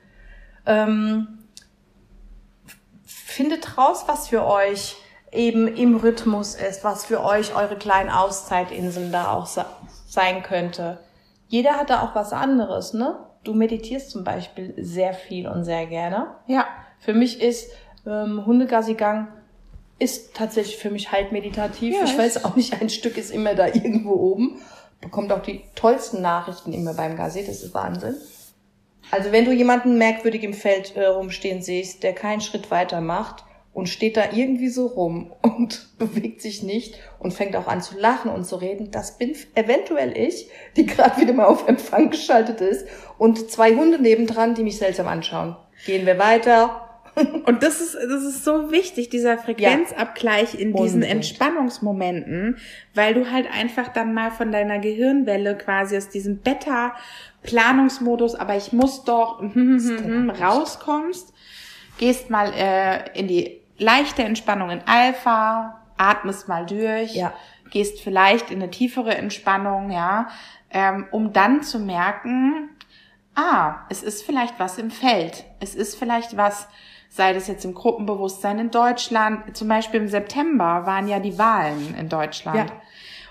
Ähm, 0.67 1.45
findet 3.05 3.77
raus, 3.77 4.05
was 4.07 4.29
für 4.29 4.47
euch 4.47 4.97
eben 5.33 5.67
im 5.67 5.97
Rhythmus 5.97 6.55
ist, 6.55 6.85
was 6.85 7.05
für 7.05 7.23
euch 7.23 7.57
eure 7.57 7.77
kleinen 7.77 8.11
Auszeitinseln 8.11 9.11
da 9.11 9.33
auch 9.33 9.47
sein 10.07 10.43
könnte. 10.43 11.01
Jeder 11.49 11.73
hat 11.73 11.91
da 11.91 12.03
auch 12.03 12.15
was 12.15 12.33
anderes, 12.33 12.95
ne? 12.95 13.19
Du 13.43 13.53
meditierst 13.53 14.11
zum 14.11 14.25
Beispiel 14.25 14.75
sehr 14.79 15.13
viel 15.13 15.49
und 15.49 15.65
sehr 15.65 15.87
gerne. 15.87 16.29
Ja. 16.47 16.67
Für 17.01 17.13
mich 17.13 17.43
ist 17.43 17.71
ähm, 18.07 18.47
Hundegassigang 18.47 19.29
ist 19.99 20.35
tatsächlich 20.35 20.77
für 20.77 20.91
mich 20.91 21.13
halt 21.13 21.33
meditativ. 21.33 21.95
Ja, 21.95 22.05
ich 22.05 22.17
weiß 22.17 22.45
auch 22.45 22.57
nicht, 22.57 22.81
ein 22.81 22.91
Stück 22.91 23.17
ist 23.17 23.31
immer 23.31 23.55
da 23.55 23.67
irgendwo 23.67 24.15
oben. 24.15 24.61
Bekommt 25.01 25.33
auch 25.33 25.43
die 25.43 25.63
tollsten 25.75 26.23
Nachrichten 26.23 26.73
immer 26.73 26.95
beim 26.95 27.17
Gassi, 27.17 27.45
das 27.47 27.63
ist 27.63 27.75
Wahnsinn. 27.75 28.17
Also 29.11 29.33
wenn 29.33 29.45
du 29.45 29.53
jemanden 29.53 29.99
merkwürdig 29.99 30.43
im 30.43 30.55
Feld 30.55 30.97
äh, 30.97 31.05
rumstehen 31.05 31.63
siehst, 31.63 32.03
der 32.03 32.15
keinen 32.15 32.41
Schritt 32.41 32.71
weiter 32.71 33.01
macht 33.01 33.45
und 33.73 33.89
steht 33.89 34.17
da 34.17 34.33
irgendwie 34.33 34.69
so 34.69 34.87
rum 34.87 35.33
und 35.43 35.89
bewegt 35.99 36.41
sich 36.41 36.63
nicht 36.63 36.99
und 37.19 37.35
fängt 37.35 37.55
auch 37.57 37.67
an 37.67 37.83
zu 37.83 37.99
lachen 37.99 38.31
und 38.31 38.45
zu 38.45 38.57
reden, 38.57 38.91
das 38.91 39.19
bin 39.19 39.37
eventuell 39.55 40.17
ich, 40.17 40.49
die 40.77 40.87
gerade 40.87 41.21
wieder 41.21 41.35
mal 41.35 41.47
auf 41.47 41.69
Empfang 41.69 42.11
geschaltet 42.11 42.61
ist 42.61 42.87
und 43.19 43.51
zwei 43.51 43.75
Hunde 43.75 44.01
nebendran, 44.01 44.55
die 44.55 44.63
mich 44.63 44.79
seltsam 44.79 45.09
anschauen. 45.09 45.57
Gehen 45.85 46.07
wir 46.07 46.19
weiter, 46.19 46.84
und 47.47 47.63
das 47.63 47.81
ist, 47.81 47.95
das 47.95 48.23
ist 48.25 48.45
so 48.45 48.71
wichtig, 48.71 49.09
dieser 49.09 49.39
Frequenzabgleich 49.39 50.55
in 50.55 50.73
diesen 50.75 51.03
Unbedingt. 51.03 51.13
Entspannungsmomenten, 51.17 52.57
weil 52.95 53.15
du 53.15 53.31
halt 53.31 53.47
einfach 53.53 53.89
dann 53.89 54.15
mal 54.15 54.31
von 54.31 54.51
deiner 54.53 54.79
Gehirnwelle 54.79 55.57
quasi 55.57 55.97
aus 55.97 56.09
diesem 56.09 56.39
Beta-Planungsmodus, 56.39 58.35
aber 58.35 58.57
ich 58.57 58.73
muss 58.73 59.05
doch 59.05 59.43
rauskommst, 60.41 61.33
gehst 61.99 62.31
mal 62.31 62.53
äh, 62.57 63.19
in 63.19 63.29
die 63.29 63.61
leichte 63.79 64.23
Entspannung 64.23 64.71
in 64.71 64.81
Alpha, 64.87 65.81
atmest 65.97 66.49
mal 66.49 66.67
durch, 66.67 67.15
Ja. 67.15 67.33
gehst 67.71 68.01
vielleicht 68.01 68.51
in 68.51 68.61
eine 68.63 68.71
tiefere 68.71 69.15
Entspannung, 69.15 69.91
ja, 69.91 70.29
ähm, 70.71 71.07
um 71.13 71.33
dann 71.33 71.63
zu 71.63 71.79
merken, 71.79 72.71
ah, 73.37 73.77
es 73.91 74.03
ist 74.03 74.25
vielleicht 74.25 74.59
was 74.59 74.79
im 74.79 74.91
Feld. 74.91 75.45
Es 75.61 75.75
ist 75.75 75.97
vielleicht 75.97 76.37
was, 76.37 76.69
sei 77.15 77.33
das 77.33 77.47
jetzt 77.47 77.65
im 77.65 77.75
Gruppenbewusstsein 77.75 78.59
in 78.59 78.71
Deutschland. 78.73 79.57
Zum 79.57 79.69
Beispiel 79.69 80.01
im 80.01 80.09
September 80.09 80.85
waren 80.85 81.07
ja 81.07 81.21
die 81.21 81.39
Wahlen 81.39 81.95
in 81.97 82.09
Deutschland. 82.09 82.71
Ja. 82.71 82.77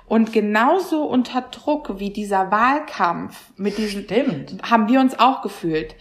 Und 0.08 0.32
genauso 0.32 1.04
unter 1.04 1.42
Druck 1.42 2.00
wie 2.00 2.10
dieser 2.10 2.50
Wahlkampf 2.50 3.52
mit 3.58 3.78
diesem, 3.78 4.04
Stimmt. 4.04 4.56
haben 4.64 4.88
wir 4.88 5.02
uns 5.02 5.20
auch 5.20 5.42
gefühlt. 5.42 5.96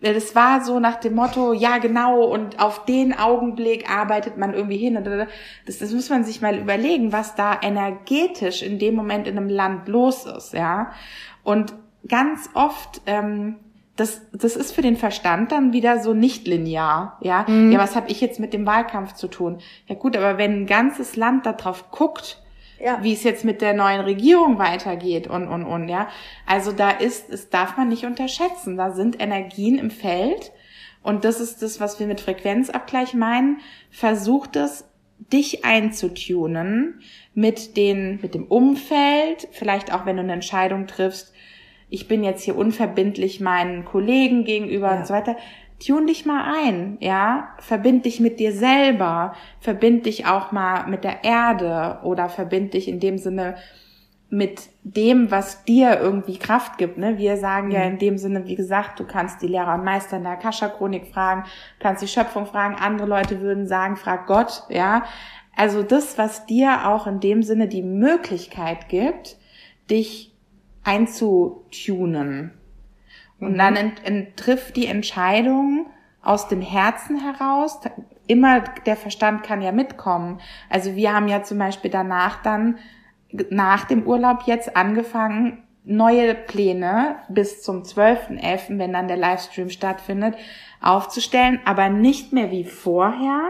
Das 0.00 0.34
war 0.34 0.64
so 0.64 0.80
nach 0.80 0.96
dem 0.96 1.14
Motto, 1.14 1.52
ja 1.52 1.76
genau, 1.76 2.24
und 2.24 2.58
auf 2.58 2.86
den 2.86 3.12
Augenblick 3.18 3.90
arbeitet 3.90 4.38
man 4.38 4.54
irgendwie 4.54 4.78
hin. 4.78 4.98
Das, 5.66 5.78
das 5.78 5.92
muss 5.92 6.08
man 6.08 6.24
sich 6.24 6.40
mal 6.40 6.56
überlegen, 6.56 7.12
was 7.12 7.34
da 7.34 7.58
energetisch 7.60 8.62
in 8.62 8.78
dem 8.78 8.94
Moment 8.94 9.26
in 9.26 9.36
einem 9.36 9.50
Land 9.50 9.88
los 9.88 10.24
ist, 10.24 10.54
ja. 10.54 10.90
Und 11.42 11.74
ganz 12.08 12.48
oft, 12.54 13.02
ähm, 13.04 13.56
das, 13.96 14.20
das 14.32 14.56
ist 14.56 14.72
für 14.72 14.82
den 14.82 14.96
Verstand 14.96 15.52
dann 15.52 15.72
wieder 15.72 16.00
so 16.00 16.14
nicht 16.14 16.46
linear, 16.46 17.18
ja. 17.22 17.46
Ja, 17.48 17.78
was 17.78 17.96
habe 17.96 18.10
ich 18.10 18.20
jetzt 18.20 18.38
mit 18.38 18.52
dem 18.52 18.66
Wahlkampf 18.66 19.14
zu 19.14 19.26
tun? 19.28 19.58
Ja 19.86 19.94
gut, 19.94 20.16
aber 20.16 20.38
wenn 20.38 20.62
ein 20.62 20.66
ganzes 20.66 21.16
Land 21.16 21.46
darauf 21.46 21.90
guckt, 21.90 22.42
Ja. 22.78 23.02
wie 23.02 23.14
es 23.14 23.24
jetzt 23.24 23.44
mit 23.44 23.62
der 23.62 23.72
neuen 23.72 24.02
Regierung 24.02 24.58
weitergeht 24.58 25.26
und, 25.28 25.48
und, 25.48 25.64
und, 25.64 25.88
ja. 25.88 26.08
Also 26.44 26.72
da 26.72 26.90
ist, 26.90 27.30
es 27.30 27.48
darf 27.48 27.76
man 27.78 27.88
nicht 27.88 28.04
unterschätzen. 28.04 28.76
Da 28.76 28.90
sind 28.90 29.20
Energien 29.20 29.78
im 29.78 29.90
Feld. 29.90 30.52
Und 31.02 31.24
das 31.24 31.40
ist 31.40 31.62
das, 31.62 31.80
was 31.80 31.98
wir 31.98 32.06
mit 32.06 32.20
Frequenzabgleich 32.20 33.14
meinen. 33.14 33.60
Versucht 33.90 34.56
es, 34.56 34.84
dich 35.32 35.64
einzutunen 35.64 37.00
mit 37.34 37.76
den, 37.76 38.18
mit 38.20 38.34
dem 38.34 38.44
Umfeld. 38.44 39.48
Vielleicht 39.52 39.92
auch, 39.94 40.04
wenn 40.04 40.16
du 40.16 40.22
eine 40.22 40.34
Entscheidung 40.34 40.86
triffst. 40.86 41.32
Ich 41.88 42.08
bin 42.08 42.24
jetzt 42.24 42.42
hier 42.42 42.56
unverbindlich 42.56 43.40
meinen 43.40 43.84
Kollegen 43.84 44.44
gegenüber 44.44 44.92
Ja. 44.92 44.98
und 44.98 45.06
so 45.06 45.14
weiter. 45.14 45.36
Tune 45.84 46.06
dich 46.06 46.24
mal 46.24 46.54
ein, 46.64 46.96
ja, 47.00 47.48
verbind 47.58 48.06
dich 48.06 48.18
mit 48.18 48.40
dir 48.40 48.52
selber, 48.52 49.34
verbind 49.60 50.06
dich 50.06 50.26
auch 50.26 50.50
mal 50.50 50.86
mit 50.86 51.04
der 51.04 51.22
Erde 51.22 51.98
oder 52.02 52.30
verbind 52.30 52.72
dich 52.72 52.88
in 52.88 52.98
dem 52.98 53.18
Sinne 53.18 53.56
mit 54.28 54.62
dem, 54.82 55.30
was 55.30 55.64
dir 55.64 56.00
irgendwie 56.00 56.38
Kraft 56.38 56.78
gibt. 56.78 56.98
Ne? 56.98 57.18
Wir 57.18 57.36
sagen 57.36 57.70
ja 57.70 57.82
in 57.82 57.98
dem 57.98 58.18
Sinne, 58.18 58.46
wie 58.46 58.56
gesagt, 58.56 58.98
du 58.98 59.04
kannst 59.04 59.40
die 59.42 59.46
Lehrer 59.46 59.74
und 59.74 59.84
Meister 59.84 60.16
in 60.16 60.24
der 60.24 60.32
Akasha-Chronik 60.32 61.06
fragen, 61.08 61.44
kannst 61.78 62.02
die 62.02 62.08
Schöpfung 62.08 62.46
fragen, 62.46 62.74
andere 62.74 63.06
Leute 63.06 63.40
würden 63.40 63.66
sagen, 63.68 63.96
frag 63.96 64.26
Gott, 64.26 64.64
ja. 64.68 65.04
Also 65.54 65.82
das, 65.82 66.18
was 66.18 66.44
dir 66.46 66.88
auch 66.88 67.06
in 67.06 67.20
dem 67.20 67.42
Sinne 67.42 67.68
die 67.68 67.82
Möglichkeit 67.82 68.88
gibt, 68.88 69.36
dich 69.90 70.32
einzutunen. 70.86 72.52
Und 73.40 73.58
dann 73.58 73.76
ent, 73.76 74.04
ent, 74.04 74.36
trifft 74.36 74.76
die 74.76 74.86
Entscheidung 74.86 75.86
aus 76.22 76.48
dem 76.48 76.62
Herzen 76.62 77.20
heraus. 77.20 77.80
Immer 78.26 78.60
der 78.60 78.96
Verstand 78.96 79.42
kann 79.42 79.62
ja 79.62 79.72
mitkommen. 79.72 80.40
Also 80.70 80.96
wir 80.96 81.12
haben 81.14 81.28
ja 81.28 81.42
zum 81.42 81.58
Beispiel 81.58 81.90
danach 81.90 82.42
dann, 82.42 82.78
nach 83.50 83.84
dem 83.84 84.04
Urlaub 84.06 84.44
jetzt 84.46 84.76
angefangen, 84.76 85.62
neue 85.84 86.34
Pläne 86.34 87.16
bis 87.28 87.62
zum 87.62 87.82
12.11., 87.82 88.78
wenn 88.78 88.92
dann 88.92 89.08
der 89.08 89.16
Livestream 89.16 89.70
stattfindet, 89.70 90.36
aufzustellen, 90.80 91.60
aber 91.64 91.88
nicht 91.88 92.32
mehr 92.32 92.50
wie 92.50 92.64
vorher, 92.64 93.48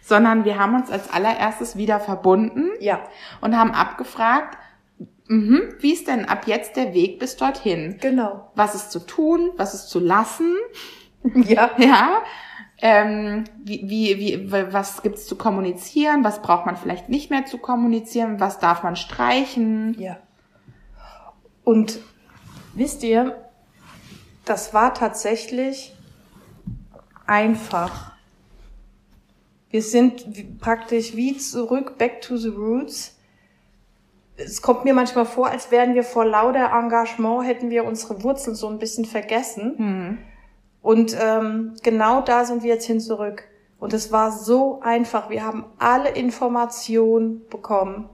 sondern 0.00 0.44
wir 0.44 0.58
haben 0.58 0.74
uns 0.74 0.90
als 0.90 1.12
allererstes 1.12 1.76
wieder 1.76 1.98
verbunden 1.98 2.68
Ja. 2.78 3.00
und 3.40 3.58
haben 3.58 3.72
abgefragt, 3.72 4.56
mhm, 5.28 5.74
wie 5.78 5.92
ist 5.92 6.08
denn 6.08 6.24
ab 6.24 6.46
jetzt 6.46 6.76
der 6.76 6.94
Weg 6.94 7.18
bis 7.18 7.36
dorthin? 7.36 7.98
Genau. 8.00 8.50
Was 8.54 8.74
ist 8.74 8.90
zu 8.90 9.00
tun, 9.00 9.50
was 9.56 9.74
ist 9.74 9.88
zu 9.88 10.00
lassen, 10.00 10.54
Ja. 11.34 11.70
ja, 11.78 12.22
ähm, 12.78 13.44
wie, 13.62 13.88
wie, 13.88 14.18
wie, 14.18 14.72
was 14.72 15.02
gibt's 15.02 15.26
zu 15.26 15.36
kommunizieren, 15.36 16.24
was 16.24 16.42
braucht 16.42 16.66
man 16.66 16.76
vielleicht 16.76 17.08
nicht 17.08 17.30
mehr 17.30 17.46
zu 17.46 17.58
kommunizieren, 17.58 18.40
was 18.40 18.58
darf 18.58 18.82
man 18.82 18.96
streichen? 18.96 19.96
Ja. 19.98 20.18
Und 21.62 21.98
wisst 22.74 23.02
ihr, 23.04 23.40
das 24.44 24.74
war 24.74 24.92
tatsächlich 24.92 25.94
einfach. 27.26 28.12
Wir 29.70 29.82
sind 29.82 30.60
praktisch 30.60 31.16
wie 31.16 31.36
zurück, 31.38 31.96
back 31.96 32.20
to 32.20 32.36
the 32.36 32.48
roots. 32.48 33.13
Es 34.36 34.62
kommt 34.62 34.84
mir 34.84 34.94
manchmal 34.94 35.26
vor, 35.26 35.48
als 35.48 35.70
wären 35.70 35.94
wir 35.94 36.02
vor 36.02 36.24
lauter 36.24 36.72
Engagement, 36.72 37.46
hätten 37.46 37.70
wir 37.70 37.84
unsere 37.84 38.22
Wurzeln 38.22 38.56
so 38.56 38.68
ein 38.68 38.78
bisschen 38.78 39.04
vergessen. 39.04 39.74
Hm. 39.76 40.18
Und 40.82 41.16
ähm, 41.20 41.74
genau 41.82 42.20
da 42.20 42.44
sind 42.44 42.62
wir 42.62 42.74
jetzt 42.74 42.84
hin 42.84 43.00
zurück. 43.00 43.44
Und 43.78 43.92
es 43.92 44.12
war 44.12 44.32
so 44.32 44.80
einfach. 44.82 45.30
Wir 45.30 45.44
haben 45.44 45.66
alle 45.78 46.10
Informationen 46.10 47.46
bekommen, 47.48 48.08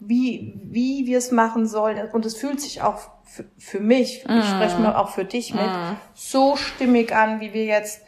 wie, 0.00 0.60
wie 0.64 1.06
wir 1.06 1.18
es 1.18 1.30
machen 1.30 1.66
sollen. 1.66 2.10
Und 2.10 2.26
es 2.26 2.36
fühlt 2.36 2.60
sich 2.60 2.82
auch 2.82 2.98
für, 3.24 3.44
für 3.58 3.80
mich, 3.80 4.24
ich 4.24 4.44
spreche 4.44 4.78
mal 4.78 4.96
auch 4.96 5.10
für 5.10 5.24
dich 5.24 5.54
mit, 5.54 5.68
so 6.14 6.56
stimmig 6.56 7.14
an, 7.14 7.40
wie 7.40 7.52
wir 7.52 7.64
jetzt 7.64 8.02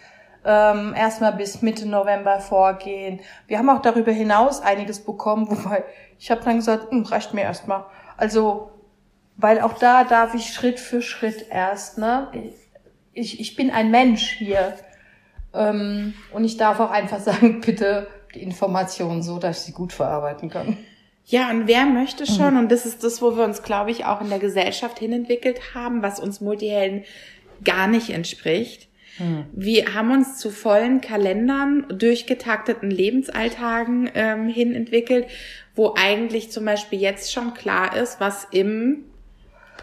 ähm, 0.45 0.95
erstmal 0.97 1.33
bis 1.33 1.63
Mitte 1.63 1.87
November 1.87 2.41
vorgehen. 2.41 3.21
Wir 3.47 3.59
haben 3.59 3.69
auch 3.69 3.83
darüber 3.83 4.13
hinaus 4.13 4.61
einiges 4.61 5.01
bekommen, 5.01 5.51
wobei 5.51 5.85
ich 6.21 6.31
habe 6.31 6.45
dann 6.45 6.57
gesagt, 6.57 6.91
hm, 6.91 7.03
reicht 7.05 7.33
mir 7.33 7.43
erstmal. 7.43 7.87
Also, 8.19 8.71
weil 9.39 9.61
auch 9.61 9.79
da 9.79 10.05
darf 10.05 10.35
ich 10.35 10.53
Schritt 10.53 10.79
für 10.79 11.01
Schritt 11.01 11.47
erst, 11.51 11.97
ne? 11.97 12.29
Ich, 13.15 13.41
ich 13.41 13.57
bin 13.57 13.71
ein 13.71 13.91
Mensch 13.91 14.29
hier. 14.33 14.75
Ähm, 15.55 16.13
und 16.33 16.45
ich 16.45 16.59
darf 16.59 16.79
auch 16.79 16.91
einfach 16.91 17.21
sagen, 17.21 17.63
bitte 17.63 18.07
die 18.35 18.43
Informationen 18.43 19.23
so, 19.23 19.39
dass 19.39 19.61
ich 19.61 19.65
sie 19.65 19.73
gut 19.73 19.95
verarbeiten 19.95 20.51
kann. 20.51 20.77
Ja, 21.25 21.51
und 21.51 21.67
wer 21.67 21.87
möchte 21.87 22.27
schon, 22.27 22.57
und 22.57 22.71
das 22.71 22.87
ist 22.87 23.03
das, 23.03 23.23
wo 23.23 23.37
wir 23.37 23.45
uns, 23.45 23.63
glaube 23.63 23.91
ich, 23.91 24.05
auch 24.05 24.21
in 24.21 24.29
der 24.29 24.41
Gesellschaft 24.41 24.99
hinentwickelt 24.99 25.75
haben, 25.75 26.03
was 26.03 26.21
uns 26.21 26.41
Multihelden 26.41 27.05
gar 27.65 27.87
nicht 27.87 28.11
entspricht. 28.11 28.91
Wir 29.53 29.95
haben 29.95 30.13
uns 30.13 30.39
zu 30.39 30.51
vollen 30.51 31.03
Kalendern, 31.03 31.87
durchgetakteten 31.91 32.91
Lebensalltagen 32.91 34.11
ähm, 34.15 34.49
hin 34.49 34.75
entwickelt, 34.75 35.27
wo 35.81 35.95
eigentlich 35.97 36.53
zum 36.53 36.67
Beispiel 36.67 37.01
jetzt 37.01 37.33
schon 37.33 37.55
klar 37.55 37.97
ist, 37.97 38.21
was 38.21 38.47
im, 38.51 39.07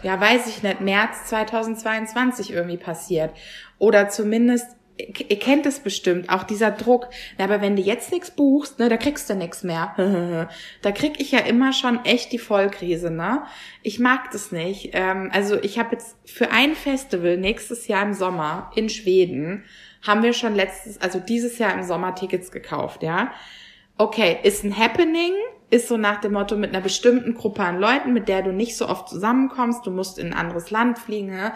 ja, 0.04 0.20
weiß 0.20 0.46
ich 0.46 0.62
nicht, 0.62 0.80
März 0.80 1.24
2022 1.24 2.52
irgendwie 2.52 2.76
passiert. 2.76 3.32
Oder 3.78 4.08
zumindest, 4.08 4.76
ihr 4.96 5.38
kennt 5.40 5.66
es 5.66 5.80
bestimmt, 5.80 6.30
auch 6.30 6.44
dieser 6.44 6.70
Druck. 6.70 7.08
Na, 7.36 7.46
aber 7.46 7.60
wenn 7.60 7.74
du 7.74 7.82
jetzt 7.82 8.12
nichts 8.12 8.30
buchst, 8.30 8.78
ne, 8.78 8.88
da 8.88 8.96
kriegst 8.96 9.28
du 9.28 9.34
nichts 9.34 9.64
mehr. 9.64 10.48
da 10.82 10.92
krieg 10.92 11.20
ich 11.20 11.32
ja 11.32 11.40
immer 11.40 11.72
schon 11.72 12.04
echt 12.04 12.30
die 12.30 12.38
Vollkrise, 12.38 13.10
ne? 13.10 13.42
Ich 13.82 13.98
mag 13.98 14.30
das 14.30 14.52
nicht. 14.52 14.90
Ähm, 14.92 15.30
also 15.32 15.60
ich 15.60 15.80
habe 15.80 15.96
jetzt 15.96 16.16
für 16.24 16.52
ein 16.52 16.76
Festival 16.76 17.38
nächstes 17.38 17.88
Jahr 17.88 18.04
im 18.04 18.14
Sommer 18.14 18.70
in 18.76 18.88
Schweden 18.88 19.64
haben 20.06 20.22
wir 20.22 20.32
schon 20.32 20.54
letztes, 20.54 21.00
also 21.00 21.18
dieses 21.18 21.58
Jahr 21.58 21.74
im 21.74 21.82
Sommer 21.82 22.14
Tickets 22.14 22.52
gekauft, 22.52 23.02
ja. 23.02 23.32
Okay, 23.96 24.38
ist 24.44 24.62
ein 24.62 24.78
Happening, 24.78 25.32
ist 25.70 25.88
so 25.88 25.96
nach 25.96 26.20
dem 26.20 26.32
Motto 26.32 26.56
mit 26.56 26.70
einer 26.70 26.82
bestimmten 26.82 27.34
Gruppe 27.34 27.62
an 27.62 27.78
Leuten, 27.78 28.12
mit 28.12 28.28
der 28.28 28.42
du 28.42 28.52
nicht 28.52 28.76
so 28.76 28.88
oft 28.88 29.08
zusammenkommst, 29.08 29.86
du 29.86 29.90
musst 29.90 30.18
in 30.18 30.28
ein 30.28 30.38
anderes 30.38 30.70
Land 30.70 30.98
fliegen, 30.98 31.28
ne? 31.28 31.52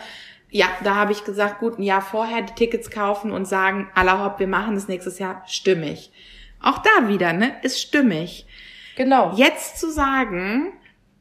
Ja, 0.50 0.66
da 0.84 0.96
habe 0.96 1.12
ich 1.12 1.24
gesagt, 1.24 1.60
gut, 1.60 1.78
ein 1.78 1.82
Jahr 1.82 2.02
vorher 2.02 2.42
die 2.42 2.52
Tickets 2.52 2.90
kaufen 2.90 3.30
und 3.30 3.46
sagen, 3.46 3.90
aller 3.94 4.22
hopp, 4.22 4.38
wir 4.38 4.46
machen 4.46 4.74
das 4.74 4.86
nächstes 4.86 5.18
Jahr, 5.18 5.42
stimmig. 5.46 6.12
Auch 6.60 6.78
da 6.78 7.08
wieder, 7.08 7.32
ne, 7.32 7.54
ist 7.62 7.80
stimmig. 7.80 8.46
Genau. 8.96 9.32
Jetzt 9.34 9.80
zu 9.80 9.90
sagen, 9.90 10.74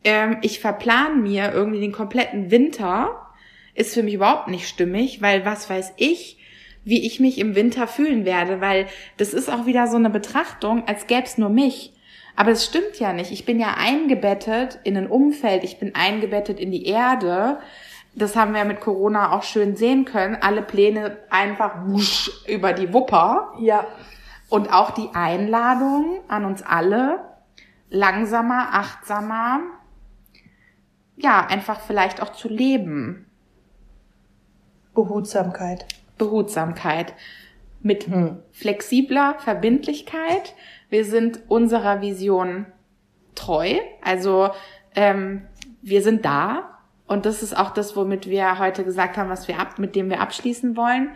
ähm, 0.04 0.38
ich 0.42 0.60
verplan 0.60 1.24
mir 1.24 1.54
irgendwie 1.54 1.80
den 1.80 1.94
kompletten 1.94 2.52
Winter, 2.52 3.28
ist 3.74 3.94
für 3.94 4.04
mich 4.04 4.16
überhaupt 4.16 4.50
nicht 4.50 4.68
stimmig, 4.68 5.22
weil 5.22 5.46
was 5.46 5.70
weiß 5.70 5.94
ich, 5.96 6.38
wie 6.84 7.06
ich 7.06 7.20
mich 7.22 7.38
im 7.38 7.56
Winter 7.56 7.88
fühlen 7.88 8.26
werde, 8.26 8.60
weil 8.60 8.88
das 9.18 9.34
ist 9.34 9.50
auch 9.50 9.66
wieder 9.66 9.88
so 9.88 9.98
eine 9.98 10.10
Betrachtung, 10.10 10.88
als 10.88 11.08
gäbe 11.08 11.24
es 11.24 11.38
nur 11.38 11.50
mich. 11.50 11.94
Aber 12.42 12.54
es 12.54 12.66
stimmt 12.66 12.98
ja 12.98 13.14
nicht. 13.14 13.32
Ich 13.32 13.46
bin 13.46 13.60
ja 13.60 13.76
eingebettet 13.78 14.80
in 14.84 14.98
ein 14.98 15.06
Umfeld, 15.06 15.64
ich 15.64 15.78
bin 15.78 15.94
eingebettet 15.94 16.60
in 16.60 16.72
die 16.72 16.88
Erde. 16.88 17.60
Das 18.16 18.36
haben 18.36 18.56
wir 18.56 18.66
mit 18.66 18.80
Corona 18.80 19.34
auch 19.34 19.44
schön 19.44 19.76
sehen 19.76 20.06
können. 20.06 20.36
Alle 20.42 20.64
Pläne 20.64 21.20
einfach 21.30 21.86
wusch 21.86 22.32
über 22.48 22.74
die 22.74 22.96
Wupper. 22.96 23.54
Ja. 23.60 23.86
Und 24.50 24.74
auch 24.74 24.90
die 24.90 25.10
Einladung 25.14 26.22
an 26.30 26.46
uns 26.46 26.64
alle, 26.64 27.20
langsamer, 27.92 28.70
achtsamer, 28.72 29.60
ja, 31.18 31.46
einfach 31.46 31.80
vielleicht 31.80 32.24
auch 32.24 32.32
zu 32.32 32.50
leben. 32.50 33.28
Behutsamkeit. 34.96 35.86
Behutsamkeit. 36.18 37.14
Mit 37.82 38.08
Hm. 38.08 38.40
flexibler 38.52 39.36
Verbindlichkeit, 39.38 40.56
Wir 40.92 41.06
sind 41.06 41.40
unserer 41.48 42.02
Vision 42.02 42.66
treu. 43.34 43.76
Also 44.04 44.50
ähm, 44.94 45.44
wir 45.82 46.02
sind 46.04 46.26
da. 46.26 46.80
Und 47.08 47.26
das 47.26 47.42
ist 47.42 47.58
auch 47.58 47.72
das, 47.72 47.96
womit 47.96 48.30
wir 48.30 48.60
heute 48.60 48.84
gesagt 48.84 49.18
haben, 49.18 49.30
was 49.30 49.48
wir 49.48 49.58
ab, 49.58 49.80
mit 49.80 49.96
dem 49.96 50.10
wir 50.10 50.20
abschließen 50.20 50.76
wollen. 50.76 51.10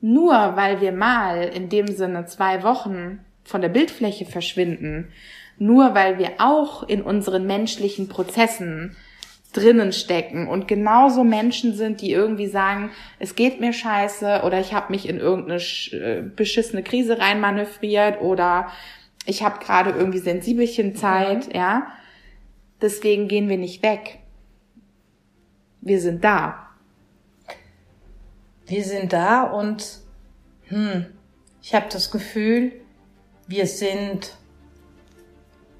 Nur 0.00 0.32
weil 0.56 0.80
wir 0.80 0.92
mal 0.92 1.42
in 1.42 1.68
dem 1.68 1.88
Sinne 1.88 2.24
zwei 2.24 2.62
Wochen 2.62 3.20
von 3.44 3.60
der 3.60 3.68
Bildfläche 3.68 4.24
verschwinden, 4.24 5.12
nur 5.58 5.94
weil 5.94 6.18
wir 6.18 6.32
auch 6.38 6.82
in 6.82 7.02
unseren 7.02 7.46
menschlichen 7.46 8.08
Prozessen 8.08 8.96
drinnen 9.52 9.92
stecken 9.92 10.46
und 10.46 10.68
genauso 10.68 11.24
Menschen 11.24 11.74
sind, 11.74 12.02
die 12.02 12.12
irgendwie 12.12 12.48
sagen, 12.48 12.90
es 13.18 13.34
geht 13.34 13.60
mir 13.60 13.72
scheiße 13.72 14.42
oder 14.44 14.60
ich 14.60 14.74
habe 14.74 14.92
mich 14.92 15.08
in 15.08 15.18
irgendeine 15.18 15.60
äh, 15.92 16.22
beschissene 16.22 16.82
Krise 16.82 17.18
reinmanövriert 17.18 18.20
oder 18.20 18.68
ich 19.24 19.42
habe 19.42 19.58
gerade 19.64 19.90
irgendwie 19.90 20.18
Sensibelchenzeit, 20.18 21.48
mhm. 21.48 21.54
ja. 21.54 21.86
Deswegen 22.80 23.26
gehen 23.26 23.48
wir 23.48 23.58
nicht 23.58 23.82
weg. 23.82 24.20
Wir 25.80 26.00
sind 26.00 26.22
da. 26.22 26.68
Wir 28.66 28.84
sind 28.84 29.12
da 29.12 29.42
und 29.44 30.00
hm, 30.68 31.06
ich 31.62 31.74
habe 31.74 31.86
das 31.90 32.10
Gefühl, 32.10 32.72
wir 33.46 33.66
sind 33.66 34.36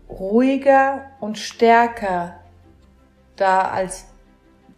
ruhiger 0.08 1.10
und 1.20 1.38
stärker 1.38 2.37
da 3.40 3.62
als 3.62 4.06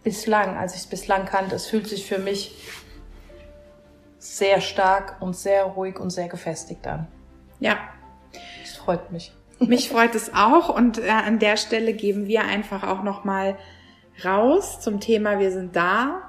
bislang, 0.02 0.56
als 0.56 0.74
ich 0.74 0.82
es 0.82 0.86
bislang 0.86 1.26
kannte. 1.26 1.56
Es 1.56 1.66
fühlt 1.66 1.86
sich 1.88 2.06
für 2.06 2.18
mich 2.18 2.54
sehr 4.18 4.60
stark 4.60 5.16
und 5.20 5.36
sehr 5.36 5.64
ruhig 5.64 5.98
und 5.98 6.10
sehr 6.10 6.28
gefestigt 6.28 6.86
an. 6.86 7.06
Ja. 7.58 7.78
Das 8.62 8.76
freut 8.76 9.10
mich. 9.10 9.32
Mich 9.58 9.90
freut 9.90 10.14
es 10.14 10.32
auch 10.34 10.74
und 10.74 10.98
äh, 10.98 11.10
an 11.10 11.38
der 11.38 11.56
Stelle 11.56 11.92
geben 11.92 12.26
wir 12.26 12.44
einfach 12.44 12.82
auch 12.82 13.02
noch 13.02 13.24
mal 13.24 13.58
raus 14.24 14.80
zum 14.80 15.00
Thema 15.00 15.38
Wir 15.38 15.50
sind 15.50 15.76
da. 15.76 16.22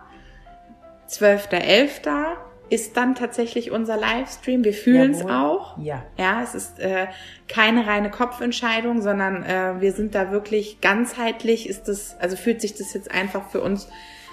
12.11 1.08 2.36
ist 2.72 2.96
dann 2.96 3.16
tatsächlich 3.16 3.70
unser 3.70 3.98
Livestream. 3.98 4.64
Wir 4.64 4.74
fühlen 4.74 5.12
es 5.12 5.26
auch. 5.26 5.78
Ja. 5.78 6.04
Ja, 6.18 6.42
es 6.42 6.56
ist 6.56 6.80
äh, 6.80 7.08
keine 7.50 7.86
reine 7.86 8.10
Kopfentscheidung, 8.10 9.02
sondern 9.02 9.44
äh, 9.44 9.82
wir 9.82 9.92
sind 9.92 10.16
da 10.16 10.32
wirklich 10.32 10.80
ganzheitlich. 10.80 11.68
Ist 11.68 11.90
das, 11.90 12.16
also 12.20 12.38
fühlt 12.38 12.62
sich 12.62 12.74
das 12.74 12.94
jetzt 12.94 13.12
einfach 13.12 13.50
für 13.50 13.60
uns 13.60 13.90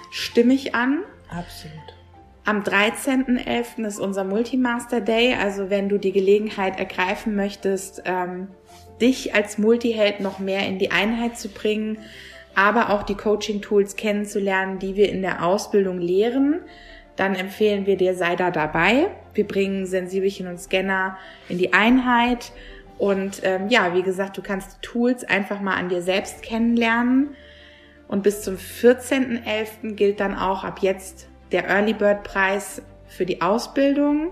stimmig 0.09 0.73
an. 0.73 1.03
Absolut. 1.29 1.75
Am 2.45 2.63
13.11. 2.63 3.85
ist 3.85 3.99
unser 3.99 4.23
Multimaster 4.23 5.01
Day. 5.01 5.35
Also 5.35 5.69
wenn 5.69 5.89
du 5.89 5.97
die 5.97 6.13
Gelegenheit 6.13 6.79
ergreifen 6.79 7.35
möchtest, 7.35 8.03
ähm, 8.05 8.47
dich 9.01 9.35
als 9.35 9.57
Multiheld 9.57 10.21
noch 10.21 10.39
mehr 10.39 10.65
in 10.65 10.79
die 10.79 10.91
Einheit 10.91 11.37
zu 11.37 11.49
bringen, 11.49 11.97
aber 12.55 12.91
auch 12.91 13.03
die 13.03 13.15
Coaching-Tools 13.15 13.97
kennenzulernen, 13.97 14.79
die 14.79 14.95
wir 14.95 15.09
in 15.09 15.21
der 15.21 15.43
Ausbildung 15.45 15.99
lehren, 15.99 16.61
dann 17.19 17.35
empfehlen 17.35 17.85
wir 17.85 17.97
dir, 17.97 18.15
sei 18.15 18.35
da 18.35 18.49
dabei. 18.49 19.07
Wir 19.33 19.47
bringen 19.47 19.85
Sensibelchen 19.85 20.47
und 20.47 20.59
Scanner 20.59 21.17
in 21.49 21.57
die 21.57 21.73
Einheit. 21.73 22.51
Und 22.97 23.41
ähm, 23.43 23.69
ja, 23.69 23.93
wie 23.93 24.03
gesagt, 24.03 24.37
du 24.37 24.41
kannst 24.41 24.77
die 24.77 24.81
Tools 24.81 25.23
einfach 25.23 25.59
mal 25.59 25.75
an 25.75 25.89
dir 25.89 26.01
selbst 26.01 26.41
kennenlernen. 26.43 27.35
Und 28.07 28.23
bis 28.23 28.41
zum 28.41 28.55
14.11. 28.55 29.95
gilt 29.95 30.19
dann 30.19 30.35
auch 30.35 30.63
ab 30.63 30.79
jetzt 30.81 31.27
der 31.51 31.67
Early 31.67 31.93
Bird 31.93 32.23
Preis 32.23 32.81
für 33.07 33.25
die 33.25 33.41
Ausbildung, 33.41 34.31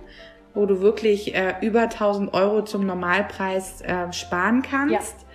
wo 0.54 0.66
du 0.66 0.82
wirklich 0.82 1.36
äh, 1.36 1.56
über 1.62 1.84
1000 1.84 2.34
Euro 2.34 2.64
zum 2.64 2.86
Normalpreis 2.86 3.82
äh, 3.82 4.12
sparen 4.14 4.62
kannst. 4.62 4.94
Ja. 4.94 5.27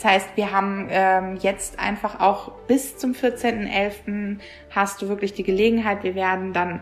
Das 0.00 0.10
heißt, 0.10 0.28
wir 0.36 0.50
haben 0.50 0.88
ähm, 0.90 1.36
jetzt 1.42 1.78
einfach 1.78 2.20
auch 2.20 2.52
bis 2.66 2.96
zum 2.96 3.12
14.11. 3.12 4.38
hast 4.70 5.02
du 5.02 5.08
wirklich 5.08 5.34
die 5.34 5.42
Gelegenheit. 5.42 6.04
Wir 6.04 6.14
werden 6.14 6.54
dann 6.54 6.80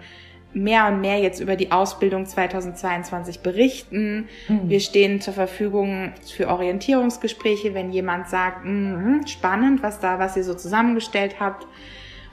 mehr 0.54 0.86
und 0.86 1.00
mehr 1.00 1.18
jetzt 1.18 1.40
über 1.40 1.56
die 1.56 1.72
Ausbildung 1.72 2.26
2022 2.26 3.40
berichten. 3.40 4.28
Mhm. 4.46 4.68
Wir 4.68 4.78
stehen 4.78 5.20
zur 5.20 5.34
Verfügung 5.34 6.12
für 6.32 6.46
Orientierungsgespräche, 6.46 7.74
wenn 7.74 7.90
jemand 7.90 8.28
sagt, 8.28 8.64
mh, 8.64 9.26
spannend, 9.26 9.82
was 9.82 9.98
da, 9.98 10.20
was 10.20 10.36
ihr 10.36 10.44
so 10.44 10.54
zusammengestellt 10.54 11.40
habt. 11.40 11.66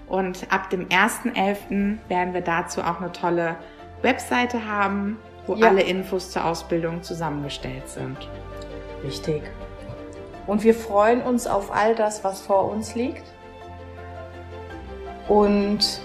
Und 0.08 0.45
ab 0.52 0.69
dem 0.69 0.88
1.11. 0.89 1.98
werden 2.10 2.36
wir 2.36 2.41
dazu 2.41 2.82
auch 2.82 3.02
eine 3.02 3.12
tolle 3.12 3.56
Webseite 4.04 4.67
haben, 4.67 5.17
wo 5.48 5.56
ja. 5.56 5.67
alle 5.67 5.82
Infos 5.82 6.30
zur 6.30 6.45
Ausbildung 6.45 7.02
zusammengestellt 7.02 7.89
sind. 7.89 8.17
Richtig. 9.04 9.41
Und 10.48 10.64
wir 10.64 10.76
freuen 10.76 11.22
uns 11.22 11.48
auf 11.48 11.74
all 11.74 11.96
das, 11.96 12.24
was 12.24 12.42
vor 12.42 12.70
uns 12.72 12.96
liegt. 12.96 13.24
Und 15.28 16.02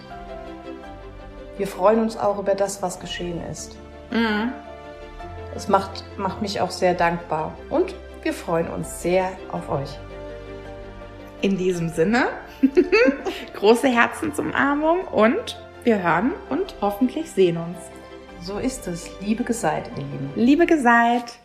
wir 1.59 1.67
freuen 1.67 2.01
uns 2.01 2.17
auch 2.17 2.39
über 2.39 2.55
das, 2.55 2.81
was 2.83 3.01
geschehen 3.01 3.41
ist. 3.51 3.77
Mhm. 4.11 4.53
Es 5.55 5.69
macht, 5.69 6.05
macht 6.17 6.41
mich 6.41 6.61
auch 6.61 6.71
sehr 6.71 6.95
dankbar. 6.95 7.53
Und 7.69 7.95
wir 8.23 8.33
freuen 8.33 8.69
uns 8.69 9.03
sehr 9.03 9.33
auf 9.53 9.69
euch. 9.69 9.99
In 11.43 11.57
diesem 11.57 11.89
Sinne, 11.89 12.29
große 13.55 13.89
Herzensumarmung 13.89 15.05
und 15.05 15.59
wir 15.85 16.03
hören 16.03 16.33
und 16.51 16.75
hoffentlich 16.81 17.31
sehen 17.31 17.57
uns. 17.57 17.79
So 18.43 18.59
ist 18.59 18.87
es. 18.87 19.11
Liebe 19.21 19.45
Geseit, 19.45 19.91
ihr 19.97 20.03
Lieben. 20.03 20.31
Liebe 20.35 20.67
Geseit. 20.67 21.41